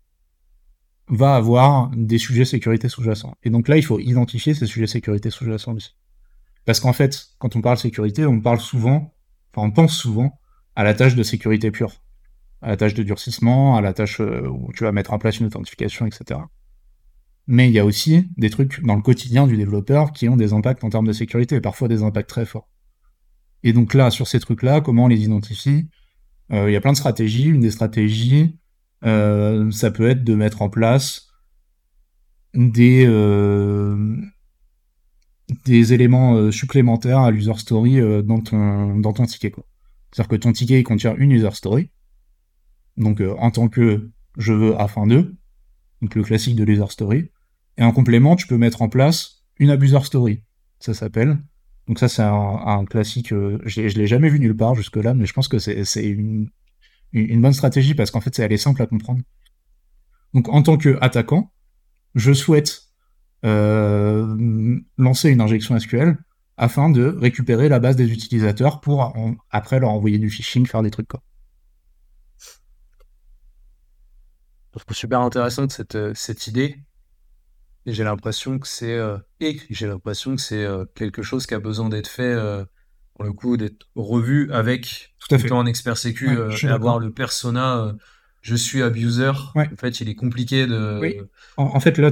[1.08, 3.36] va avoir des sujets sécurité sous-jacents.
[3.44, 5.96] Et donc là, il faut identifier ces sujets sécurité sous-jacents aussi.
[6.66, 9.14] Parce qu'en fait, quand on parle sécurité, on parle souvent,
[9.54, 10.40] enfin on pense souvent
[10.76, 11.94] à la tâche de sécurité pure,
[12.62, 15.40] à la tâche de durcissement, à la tâche euh, où tu vas mettre en place
[15.40, 16.42] une authentification, etc.
[17.48, 20.54] Mais il y a aussi des trucs dans le quotidien du développeur qui ont des
[20.54, 22.70] impacts en termes de sécurité, et parfois des impacts très forts.
[23.64, 25.88] Et donc là, sur ces trucs-là, comment on les identifie?
[26.52, 27.46] Euh, il y a plein de stratégies.
[27.46, 28.58] Une des stratégies,
[29.06, 31.30] euh, ça peut être de mettre en place
[32.54, 33.04] des,
[35.68, 39.52] éléments supplémentaires à l'user story dans, ton, dans ton ticket.
[40.16, 41.90] C'est-à-dire que ton ticket contient une user story.
[42.96, 45.36] Donc en tant que je veux à fin 2,
[46.02, 47.32] donc le classique de l'user story.
[47.78, 50.42] Et en complément, tu peux mettre en place une abuser story.
[50.80, 51.38] Ça s'appelle.
[51.90, 53.34] Donc ça, c'est un, classique.
[53.34, 56.50] Euh, je, je l'ai jamais vu nulle part jusque-là, mais je pense que c'est une,
[57.12, 59.22] bonne stratégie parce qu'en fait, elle est simple à comprendre.
[60.34, 61.52] Donc en tant qu'attaquant,
[62.16, 62.84] je souhaite
[63.44, 66.18] euh, lancer une injection SQL
[66.58, 69.14] afin de récupérer la base des utilisateurs pour
[69.50, 71.22] après leur envoyer du phishing, faire des trucs quoi.
[74.92, 76.78] super intéressante cette, euh, cette idée.
[77.86, 81.54] Et j'ai l'impression que c'est euh, et j'ai l'impression que c'est euh, quelque chose qui
[81.54, 82.66] a besoin d'être fait euh,
[83.14, 86.30] pour le coup d'être revu avec tout à fait un expert sécu
[86.64, 87.96] et avoir le persona
[88.42, 89.32] je suis abuser.
[89.56, 91.00] En fait, il est compliqué de.
[91.02, 91.20] Oui.
[91.58, 92.12] En, fait, là,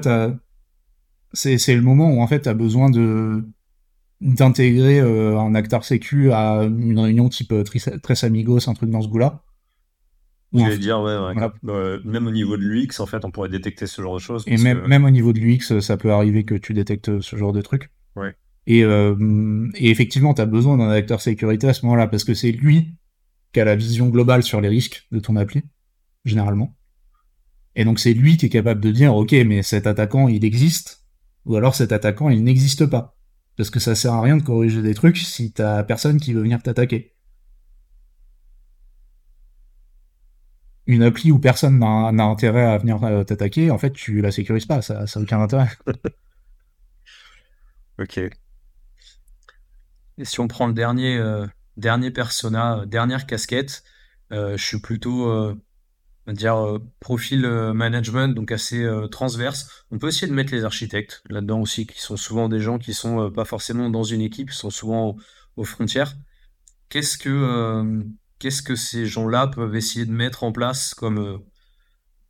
[1.32, 3.46] c'est c'est le moment où en fait t'as besoin de
[4.24, 7.54] d'intégrer un acteur sécu à une réunion type
[8.02, 9.44] très Amigos, un truc dans ce goût-là.
[10.54, 12.00] Je vais dire, ouais, ouais.
[12.06, 14.44] même au niveau de l'UX, en fait, on pourrait détecter ce genre de choses.
[14.46, 17.54] Et même, même au niveau de l'UX, ça peut arriver que tu détectes ce genre
[17.54, 17.90] de truc.
[18.16, 18.36] Ouais.
[18.68, 22.34] Et, euh, et effectivement, tu as besoin d'un acteur sécurité à ce moment-là, parce que
[22.34, 22.94] c'est lui
[23.52, 25.64] qui a la vision globale sur les risques de ton appli,
[26.26, 26.76] généralement.
[27.76, 31.04] Et donc c'est lui qui est capable de dire, ok, mais cet attaquant, il existe,
[31.46, 33.16] ou alors cet attaquant, il n'existe pas.
[33.58, 36.42] Parce que ça sert à rien de corriger des trucs si t'as personne qui veut
[36.42, 37.14] venir t'attaquer.
[40.88, 44.66] une appli où personne n'a intérêt à venir euh, t'attaquer, en fait, tu la sécurises
[44.66, 45.70] pas, ça n'a aucun intérêt.
[48.00, 48.20] ok.
[50.18, 51.48] Et si on prend le dernier, euh,
[51.78, 53.84] dernier persona, euh, dernière casquette,
[54.32, 55.56] je suis plutôt,
[56.26, 57.42] on va dire, profil
[57.74, 59.86] management, donc assez transverse.
[59.92, 62.94] On peut essayer de mettre les architectes là-dedans aussi, qui sont souvent des gens qui
[62.94, 65.18] sont pas forcément dans une équipe, qui sont souvent
[65.58, 66.16] aux frontières.
[66.90, 68.04] Qu'est-ce que
[68.44, 71.38] qu'est-ce que ces gens-là peuvent essayer de mettre en place comme euh,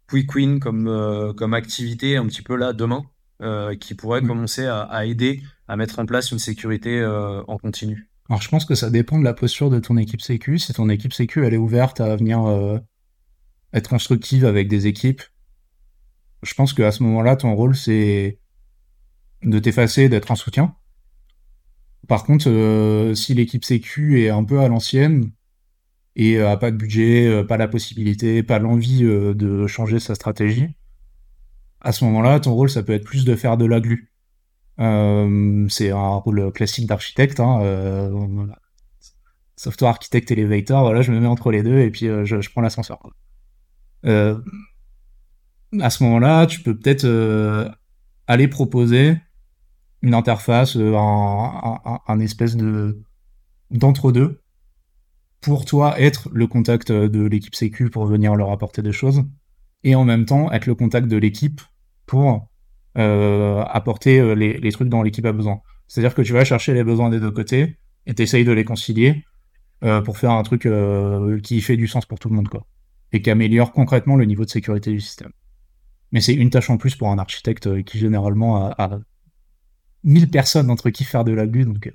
[0.08, 3.04] quick win, comme, euh, comme activité un petit peu là demain,
[3.41, 4.28] euh, qui pourrait mm.
[4.28, 8.12] commencer à, aider à mettre en place une sécurité en continu?
[8.30, 10.60] Alors je pense que ça dépend de la posture de ton équipe sécu.
[10.60, 12.80] Si ton équipe sécu elle est ouverte à venir
[13.74, 15.21] être constructive avec des équipes,
[16.43, 18.39] je pense qu'à ce moment-là, ton rôle c'est
[19.43, 20.76] de t'effacer, d'être un soutien.
[22.07, 25.32] Par contre, si l'équipe sécu est un peu à l'ancienne,
[26.15, 29.99] et euh, a pas de budget, euh, pas la possibilité, pas l'envie euh, de changer
[29.99, 30.69] sa stratégie,
[31.82, 34.11] à ce moment-là, ton rôle, ça peut être plus de faire de la glu.
[34.78, 37.39] c'est un rôle classique d'architecte.
[37.39, 38.09] Hein,
[39.55, 42.99] Software architecte elevator, voilà, je me mets entre les deux et puis je, prends l'ascenseur.
[44.06, 47.70] À ce moment-là, tu peux peut-être euh,
[48.28, 49.18] aller proposer
[50.01, 53.01] une interface, euh, un, espèce de
[53.72, 54.41] d'entre-deux
[55.41, 59.24] pour toi être le contact de l'équipe sécu pour venir leur apporter des choses
[59.84, 61.62] et en même temps être le contact de l'équipe
[62.06, 62.49] pour
[62.97, 65.62] euh, apporter euh, les, trucs dont l'équipe a besoin.
[65.88, 69.24] C'est-à-dire que tu vas chercher les besoins des deux côtés et t'essayes de les concilier
[69.84, 72.66] euh, pour faire un truc euh, qui fait du sens pour tout le monde, quoi.
[73.14, 75.32] Et qui améliore concrètement le niveau de sécurité du système.
[76.11, 78.99] Mais c'est une tâche en plus pour un architecte euh, qui généralement a, a
[80.03, 81.91] 1000 personnes entre qui faire de la GLU, donc...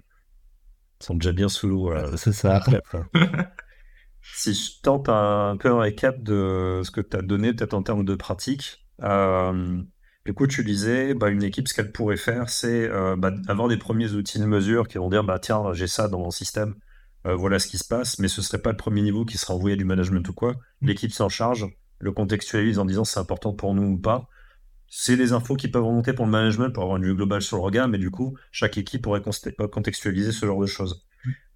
[1.00, 1.92] Ils sont déjà bien sous l'eau.
[2.16, 2.60] C'est ça.
[4.22, 7.82] si je tente un, peu un récap de ce que tu as donné, peut-être en
[7.82, 9.80] termes de pratique, euh,
[10.26, 13.68] du coup, tu disais, bah, une équipe, ce qu'elle pourrait faire, c'est euh, bah, avoir
[13.68, 16.74] des premiers outils de mesure qui vont dire, bah, tiens, j'ai ça dans mon système,
[17.28, 19.54] euh, voilà ce qui se passe, mais ce serait pas le premier niveau qui sera
[19.54, 20.56] envoyé du management ou quoi.
[20.82, 21.66] L'équipe s'en charge,
[22.00, 24.28] le contextualise en disant c'est important pour nous ou pas.
[24.90, 27.58] C'est des infos qui peuvent remonter pour le management pour avoir une vue globale sur
[27.58, 29.22] le regard, mais du coup, chaque équipe pourrait
[29.70, 31.06] contextualiser ce genre de choses.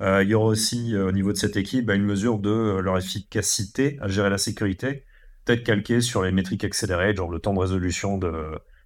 [0.00, 2.50] Euh, il y aura aussi, euh, au niveau de cette équipe, bah, une mesure de
[2.50, 5.04] euh, leur efficacité à gérer la sécurité,
[5.44, 8.18] peut-être calquée sur les métriques accélérées, genre le temps de résolution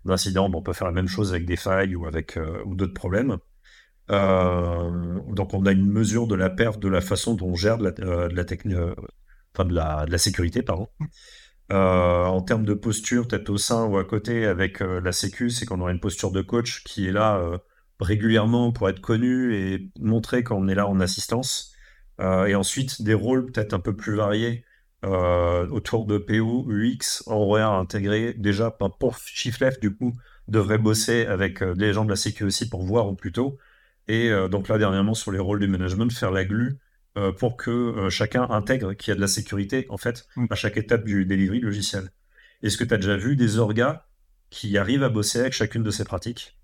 [0.05, 0.51] d'incidents.
[0.53, 3.39] on peut faire la même chose avec des failles ou avec ou d'autres problèmes.
[4.09, 7.93] Donc, on a une mesure de la perte de la façon dont on gère de
[7.99, 8.77] la, la technique,
[9.55, 10.65] enfin de la, sécurité,
[11.71, 15.81] en termes de posture, peut-être au sein ou à côté avec la sécu, c'est qu'on
[15.81, 17.59] aura une posture de coach qui est là
[18.01, 21.75] régulièrement pour être connu et montrer qu'on est là en assistance.
[22.21, 24.65] Euh, et ensuite, des rôles peut-être un peu plus variés
[25.05, 30.13] euh, autour de PO, UX, on aurait intégré déjà pour Chief du coup,
[30.49, 33.59] devrait bosser avec euh, des gens de la sécu aussi pour voir au plus tôt.
[34.09, 36.79] Et donc là, dernièrement, sur les rôles du management, faire la glue
[37.39, 41.05] pour que chacun intègre qu'il y a de la sécurité, en fait, à chaque étape
[41.05, 42.11] du delivery logiciel.
[42.63, 44.07] Est-ce que tu as déjà vu des orgas
[44.51, 46.57] qui arrivent à bosser avec chacune de ces pratiques?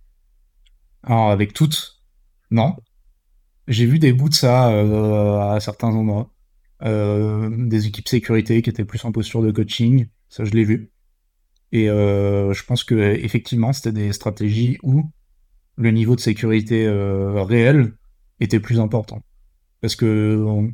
[1.03, 2.03] Alors, avec toutes,
[2.51, 2.77] non.
[3.69, 6.31] J'ai vu des bouts de ça euh, à certains endroits.
[6.83, 10.91] Euh, des équipes sécurité qui étaient plus en posture de coaching, ça je l'ai vu.
[11.71, 15.09] Et euh, je pense que effectivement c'était des stratégies où
[15.77, 17.95] le niveau de sécurité euh, réel
[18.41, 19.23] était plus important.
[19.81, 20.73] Parce que on,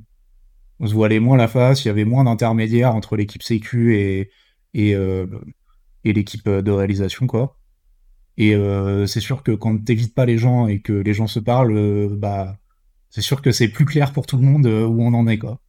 [0.86, 4.30] se voilait moins la face, il y avait moins d'intermédiaires entre l'équipe sécu et,
[4.94, 5.26] euh,
[6.04, 7.56] l'équipe de réalisation, quoi.
[8.36, 11.40] Et euh, c'est sûr que quand t'évites pas les gens et que les gens se
[11.40, 12.56] parlent, bah
[13.10, 15.60] c'est sûr que c'est plus clair pour tout le monde où on en est quoi.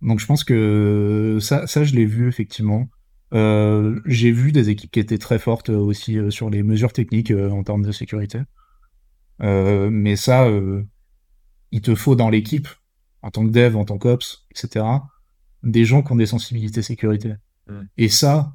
[0.00, 2.88] Donc je pense que ça, ça je l'ai vu effectivement.
[3.34, 7.62] Euh, j'ai vu des équipes qui étaient très fortes aussi sur les mesures techniques en
[7.62, 8.40] termes de sécurité.
[9.40, 10.48] mais ça,
[11.72, 12.68] il te faut dans l'équipe,
[13.22, 14.84] en tant que dev, en tant qu'ops, etc.,
[15.62, 17.34] des gens qui ont des sensibilités sécurité.
[17.66, 17.80] Mmh.
[17.96, 18.54] Et ça,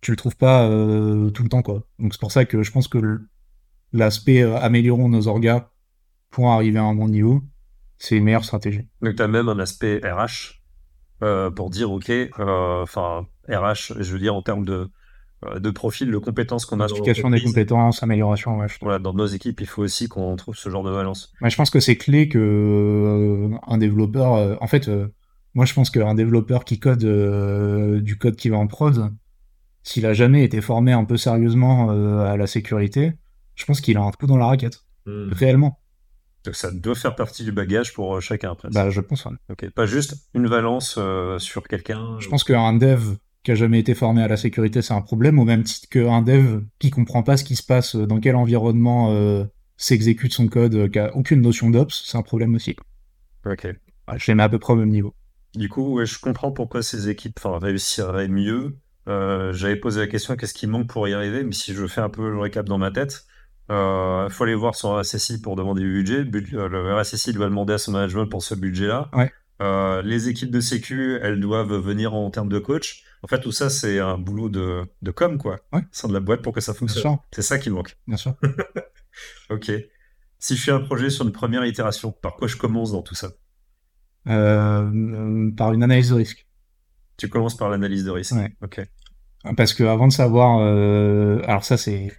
[0.00, 1.86] tu le trouves pas euh, tout le temps quoi.
[1.98, 3.20] Donc c'est pour ça que je pense que
[3.92, 5.70] l'aspect euh, améliorons nos orgas
[6.30, 7.42] pour arriver à un bon niveau,
[7.98, 8.88] c'est une meilleure stratégie.
[9.02, 10.62] Donc tu as même un aspect RH
[11.22, 14.88] euh, pour dire ok, euh, enfin RH, je veux dire en termes de
[15.44, 16.84] euh, de profil, de compétences qu'on a.
[16.84, 18.58] Modification des compétences, amélioration.
[18.58, 21.32] Ouais, voilà, dans nos équipes, il faut aussi qu'on trouve ce genre de balance.
[21.40, 24.90] Ouais, je pense que c'est clé que un développeur, en fait,
[25.54, 27.04] moi je pense qu'un développeur qui code
[28.02, 29.10] du code qui va en prod,
[29.82, 31.90] s'il a jamais été formé un peu sérieusement
[32.24, 33.12] à la sécurité,
[33.54, 34.82] je pense qu'il a un coup dans la raquette.
[35.06, 35.32] Mmh.
[35.32, 35.78] Réellement.
[36.46, 38.68] Donc ça doit faire partie du bagage pour euh, chacun après.
[38.72, 39.24] Bah, je pense.
[39.24, 39.32] Ouais.
[39.50, 42.18] Ok, pas juste une valence euh, sur quelqu'un.
[42.18, 45.38] Je pense qu'un dev qui a jamais été formé à la sécurité, c'est un problème,
[45.38, 49.12] au même titre qu'un dev qui comprend pas ce qui se passe, dans quel environnement
[49.12, 49.44] euh,
[49.76, 52.74] s'exécute son code, qui a aucune notion d'ops, c'est un problème aussi.
[53.44, 53.64] Ok.
[53.64, 55.14] Ouais, je les mets à peu près au même niveau.
[55.54, 58.76] Du coup, ouais, je comprends pourquoi ces équipes réussiraient mieux
[59.08, 62.00] euh, j'avais posé la question qu'est-ce qui manque pour y arriver, mais si je fais
[62.00, 63.26] un peu le récap dans ma tête,
[63.68, 66.24] il euh, faut aller voir son RSSI pour demander du budget.
[66.54, 69.10] Euh, le RSSI doit demander à son management pour ce budget-là.
[69.12, 69.32] Ouais.
[69.60, 73.02] Euh, les équipes de sécu, elles doivent venir en termes de coach.
[73.22, 75.58] En fait, tout ça, c'est un boulot de, de com, quoi.
[75.72, 75.80] Ouais.
[75.90, 77.16] Sein de la boîte pour que ça fonctionne.
[77.32, 77.96] C'est ça qui manque.
[78.06, 78.34] Bien sûr.
[79.50, 79.72] ok.
[80.38, 83.14] Si je fais un projet sur une première itération, par quoi je commence dans tout
[83.14, 83.30] ça?
[84.28, 86.46] Euh, Par une analyse de risque.
[87.16, 88.32] Tu commences par l'analyse de risque.
[88.32, 88.54] Ouais.
[88.62, 88.80] Ok.
[89.56, 92.12] Parce que avant de savoir, euh, alors ça c'est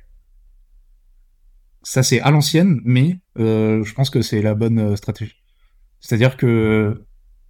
[1.87, 5.37] ça c'est à l'ancienne, mais euh, je pense que c'est la bonne euh, stratégie.
[6.01, 7.05] C'est-à-dire que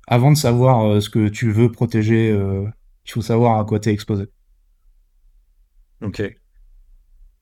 [0.05, 3.91] avant de savoir euh, ce que tu veux protéger, il faut savoir à quoi t'es
[3.91, 4.25] exposé.
[6.03, 6.21] Ok.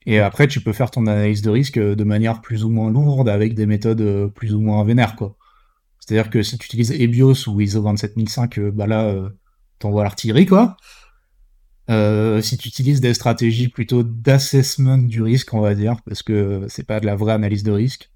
[0.06, 3.28] Et après, tu peux faire ton analyse de risque de manière plus ou moins lourde
[3.28, 5.36] avec des méthodes plus ou moins vénères, quoi.
[6.00, 9.14] C'est-à-dire que si tu utilises EBIOS ou ISO 27005, bah là,
[9.78, 10.78] t'envoies l'artillerie, quoi.
[11.88, 16.66] Euh, si tu utilises des stratégies plutôt d'assessment du risque, on va dire, parce que
[16.68, 18.10] c'est pas de la vraie analyse de risque,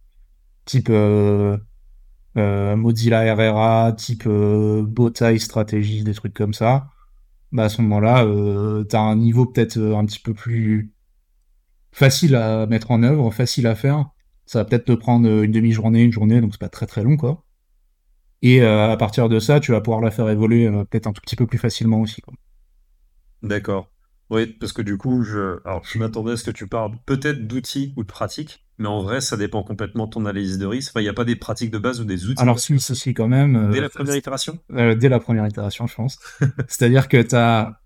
[0.65, 1.57] type euh,
[2.37, 6.89] euh, Mozilla RRA, type euh, Bowtie stratégie, des trucs comme ça,
[7.53, 10.93] bah à ce moment-là, euh, t'as un niveau peut-être un petit peu plus
[11.93, 14.11] facile à mettre en œuvre, facile à faire.
[14.47, 17.17] Ça va peut-être te prendre une demi-journée, une journée, donc c'est pas très très long,
[17.17, 17.45] quoi.
[18.43, 21.37] Et à partir de ça, tu vas pouvoir la faire évoluer peut-être un tout petit
[21.37, 22.21] peu plus facilement aussi.
[22.23, 22.35] Quoi.
[23.43, 23.91] D'accord.
[24.31, 27.47] Oui, parce que du coup, je, alors, je m'attendais à ce que tu parles peut-être
[27.49, 30.93] d'outils ou de pratiques, mais en vrai, ça dépend complètement de ton analyse de risque.
[30.93, 32.41] Enfin, il n'y a pas des pratiques de base ou des outils.
[32.41, 33.57] Alors si, si, quand même.
[33.57, 34.59] euh, Dès la première itération?
[34.73, 36.19] euh, dès la première itération, je pense.
[36.69, 37.81] C'est-à-dire que as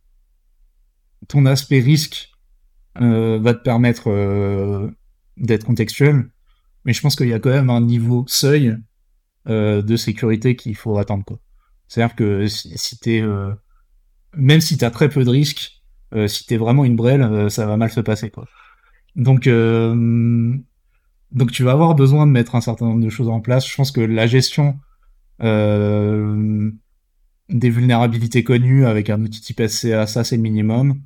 [1.28, 2.30] ton aspect risque
[3.00, 4.90] euh, va te permettre
[5.38, 6.28] d'être contextuel,
[6.84, 8.76] mais je pense qu'il y a quand même un niveau seuil
[9.46, 11.24] de sécurité qu'il faut attendre.
[11.24, 11.38] quoi.
[11.88, 13.22] C'est-à-dire que si, si t'es
[14.36, 15.82] même si t'as très peu de risques,
[16.14, 18.30] euh, si t'es vraiment une brêle, euh, ça va mal se passer.
[18.30, 18.46] quoi.
[19.16, 20.56] Donc euh,
[21.32, 23.68] donc tu vas avoir besoin de mettre un certain nombre de choses en place.
[23.68, 24.78] Je pense que la gestion
[25.40, 26.70] des
[27.70, 31.00] vulnérabilités connues avec un outil type SCA, ça c'est le minimum.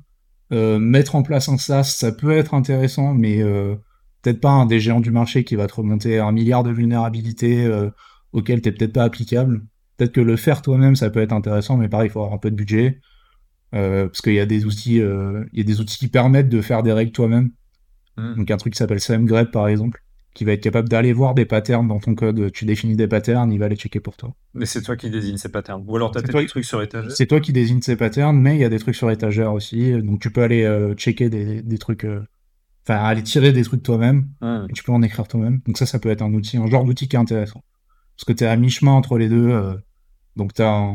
[0.51, 3.43] Mettre en place un SaaS, ça peut être intéressant, mais
[4.21, 7.67] peut-être pas un des géants du marché qui va te remonter un milliard de vulnérabilités
[8.31, 9.63] auxquelles t'es peut-être pas applicable.
[9.97, 12.39] Peut-être que le faire toi-même, ça peut être intéressant, mais pareil, il faut avoir un
[12.39, 13.01] peu de budget.
[13.75, 16.49] Euh, parce qu'il y a des outils, euh, il y a des outils qui permettent
[16.49, 17.51] de faire des règles toi-même.
[18.17, 18.35] Hmm.
[18.35, 20.03] Donc un truc qui s'appelle SameGrep par exemple,
[20.33, 22.51] qui va être capable d'aller voir des patterns dans ton code.
[22.51, 24.33] Tu définis des patterns, il va les checker pour toi.
[24.53, 25.83] Mais c'est toi qui désignes ces patterns.
[25.87, 27.11] Ou alors, tu as des trucs sur étagère.
[27.11, 29.91] C'est toi qui désignes ces patterns, mais il y a des trucs sur étagère aussi.
[30.01, 32.21] Donc tu peux aller euh, checker des, des trucs, euh,
[32.87, 34.65] enfin aller tirer des trucs toi-même, Hmm.
[34.69, 35.61] et tu peux en écrire toi-même.
[35.67, 37.63] Donc ça, ça peut être un outil, un genre d'outil qui est intéressant.
[38.15, 39.49] Parce que tu es à mi-chemin entre les deux.
[39.49, 39.75] euh,
[40.35, 40.93] donc tu as,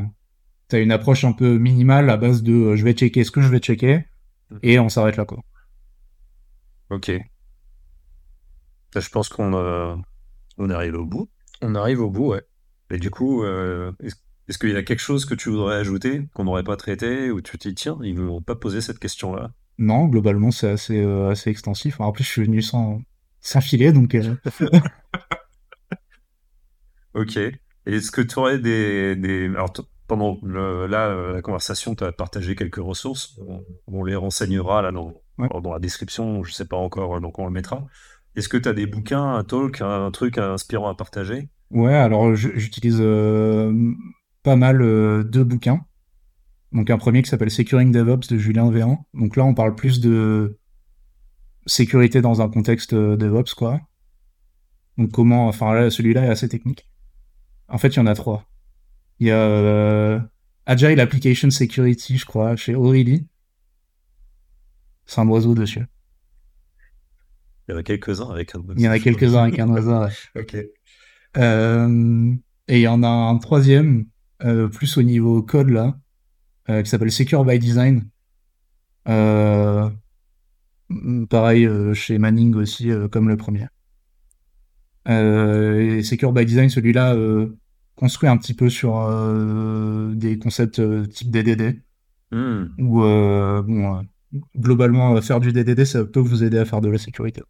[0.83, 3.49] une approche un peu minimale à base de euh, je vais checker ce que je
[3.49, 4.05] vais checker,
[4.63, 5.43] et on s'arrête là quoi.
[6.91, 7.09] Ok.
[7.09, 9.97] Là, je pense qu'on euh,
[10.59, 11.29] on arrive au bout.
[11.63, 12.43] On arrive au bout, ouais.
[12.91, 14.17] Et du coup, euh, est-ce
[14.47, 17.41] est-ce qu'il y a quelque chose que tu voudrais ajouter, qu'on n'aurait pas traité, ou
[17.41, 21.03] tu te dis, tiens, ils ne m'ont pas posé cette question-là Non, globalement, c'est assez,
[21.03, 21.99] euh, assez extensif.
[21.99, 23.01] En plus, je suis venu sans,
[23.41, 24.37] sans filet, donc euh,
[27.15, 27.39] Ok.
[27.39, 27.53] Et
[27.87, 29.47] est-ce que tu aurais des, des...
[29.47, 33.39] Alors, t- pendant le- là, euh, la conversation, tu as partagé quelques ressources.
[33.47, 35.49] On, on les renseignera là dans, Ouais.
[35.63, 37.87] dans la description, je sais pas encore, euh, donc on le mettra.
[38.37, 41.49] Est-ce que tu as des bouquins, un talk, un truc inspirant à partager?
[41.71, 43.73] Ouais, alors j'utilise euh,
[44.43, 45.85] pas mal euh, deux bouquins.
[46.73, 49.07] Donc un premier qui s'appelle Securing DevOps de Julien Véran.
[49.15, 50.59] Donc là, on parle plus de
[51.67, 53.81] sécurité dans un contexte DevOps, quoi.
[54.99, 56.89] Donc comment, enfin là, celui-là est assez technique.
[57.69, 58.45] En fait, il y en a trois.
[59.25, 60.21] Il y a euh,
[60.67, 63.27] Agile Application Security, je crois, chez O'Reilly.
[65.07, 65.87] C'est un oiseau dessus.
[67.67, 69.99] Il y en a quelques-uns avec un Il y en a quelques-uns avec un oiseau.
[69.99, 70.11] ouais.
[70.43, 70.57] Ok.
[71.39, 72.35] Euh,
[72.69, 74.05] et il y en a un troisième,
[74.43, 75.99] euh, plus au niveau code là,
[76.69, 78.07] euh, qui s'appelle Secure by Design.
[81.31, 83.69] Pareil chez Manning aussi, comme le premier.
[85.09, 87.17] Et Secure by Design, celui-là,
[87.97, 91.81] construit un petit peu sur euh, des concepts euh, type DDD,
[92.33, 92.67] Hmm.
[92.79, 94.03] où euh, bon, euh,
[94.57, 97.43] globalement, euh, faire du DDD, ça peut vous aider à faire de la sécurité.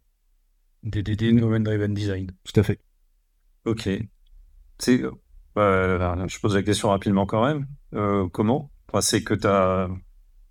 [0.83, 2.27] DDD, Domain Driven Design.
[2.43, 2.79] Tout à fait.
[3.65, 3.89] Ok.
[4.77, 5.11] C'est, euh,
[5.57, 7.65] euh, je pose la question rapidement quand même.
[7.95, 8.69] Euh, comment?
[8.89, 9.89] Enfin, c'est que tu as,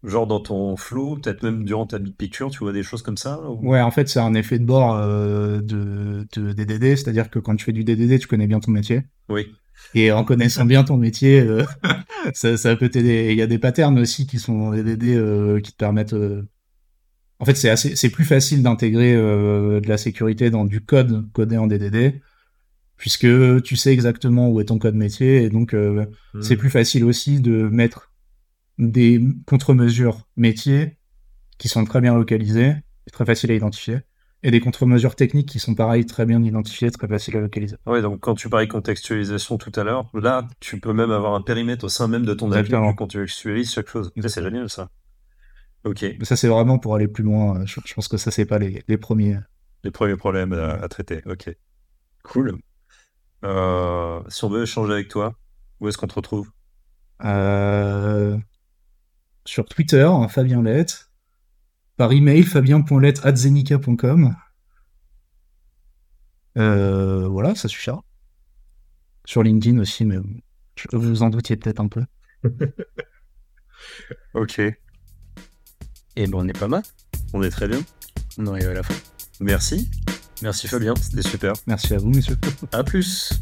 [0.03, 3.17] genre dans ton flow, peut-être même durant ta big picture, tu vois des choses comme
[3.19, 3.41] ça?
[3.49, 7.39] ou- Ouais, en fait, c'est un effet de bord euh, de, de DDD, c'est-à-dire que
[7.39, 9.03] quand tu fais du DDD, tu connais bien ton métier.
[9.29, 9.55] Oui.
[9.95, 11.65] Et en connaissant bien ton métier, euh,
[12.35, 13.29] ça, ça peut t'aider.
[13.31, 16.15] Il y a des patterns aussi qui sont DDD euh, qui te permettent.
[16.15, 16.43] euh,
[17.39, 21.57] En fait, c'est assez, c'est plus facile d'intégrer de la sécurité dans du code codé
[21.59, 22.21] en DDD,
[22.97, 23.27] puisque
[23.63, 26.43] tu sais exactement où est ton code métier, et donc Hmm.
[26.43, 28.13] c'est plus facile aussi de mettre
[28.79, 30.97] des contre-mesures métiers
[31.59, 32.75] qui sont très bien localisées,
[33.07, 33.99] et très faciles à identifier,
[34.45, 37.77] et des contre-mesures techniques qui sont pareil très bien identifiées, très faciles à localiser.
[37.87, 41.41] Ouais, donc quand tu parlais contextualisation tout à l'heure, là, tu peux même avoir un
[41.41, 42.91] périmètre au sein même de ton appli Exactement.
[42.91, 44.13] tu contextualises chaque chose.
[44.21, 44.91] Ça, C'est génial, ça.
[45.85, 46.03] Ok.
[46.19, 47.61] Mais ça, c'est vraiment pour aller plus loin.
[47.61, 49.39] euh, Je, je pense que ça, c'est pas les, les premiers.
[49.83, 51.23] Les premiers problèmes à, à traiter.
[51.27, 51.51] Ok.
[52.23, 52.59] Cool.
[53.45, 55.35] Euh, si on veut échanger avec toi,
[55.81, 56.51] où est-ce qu'on te retrouve?
[57.25, 58.37] Euh,
[59.45, 61.09] sur Twitter, hein, Fabien Lett.
[61.97, 64.35] Par email, fabien.lett.zenica.com.
[66.57, 68.03] Euh, voilà, ça suffira.
[69.25, 70.17] Sur LinkedIn aussi, mais
[70.77, 72.05] je- vous vous en doutiez peut-être un peu.
[74.35, 74.59] Ok.
[74.59, 76.83] Et ben on est pas mal.
[77.35, 77.81] On est très bien.
[78.39, 78.95] On arrive à la fin.
[79.41, 79.91] Merci.
[80.43, 80.95] Merci Fabien.
[80.97, 81.53] C'était super.
[81.67, 82.37] Merci à vous, messieurs.
[82.73, 83.33] À plus.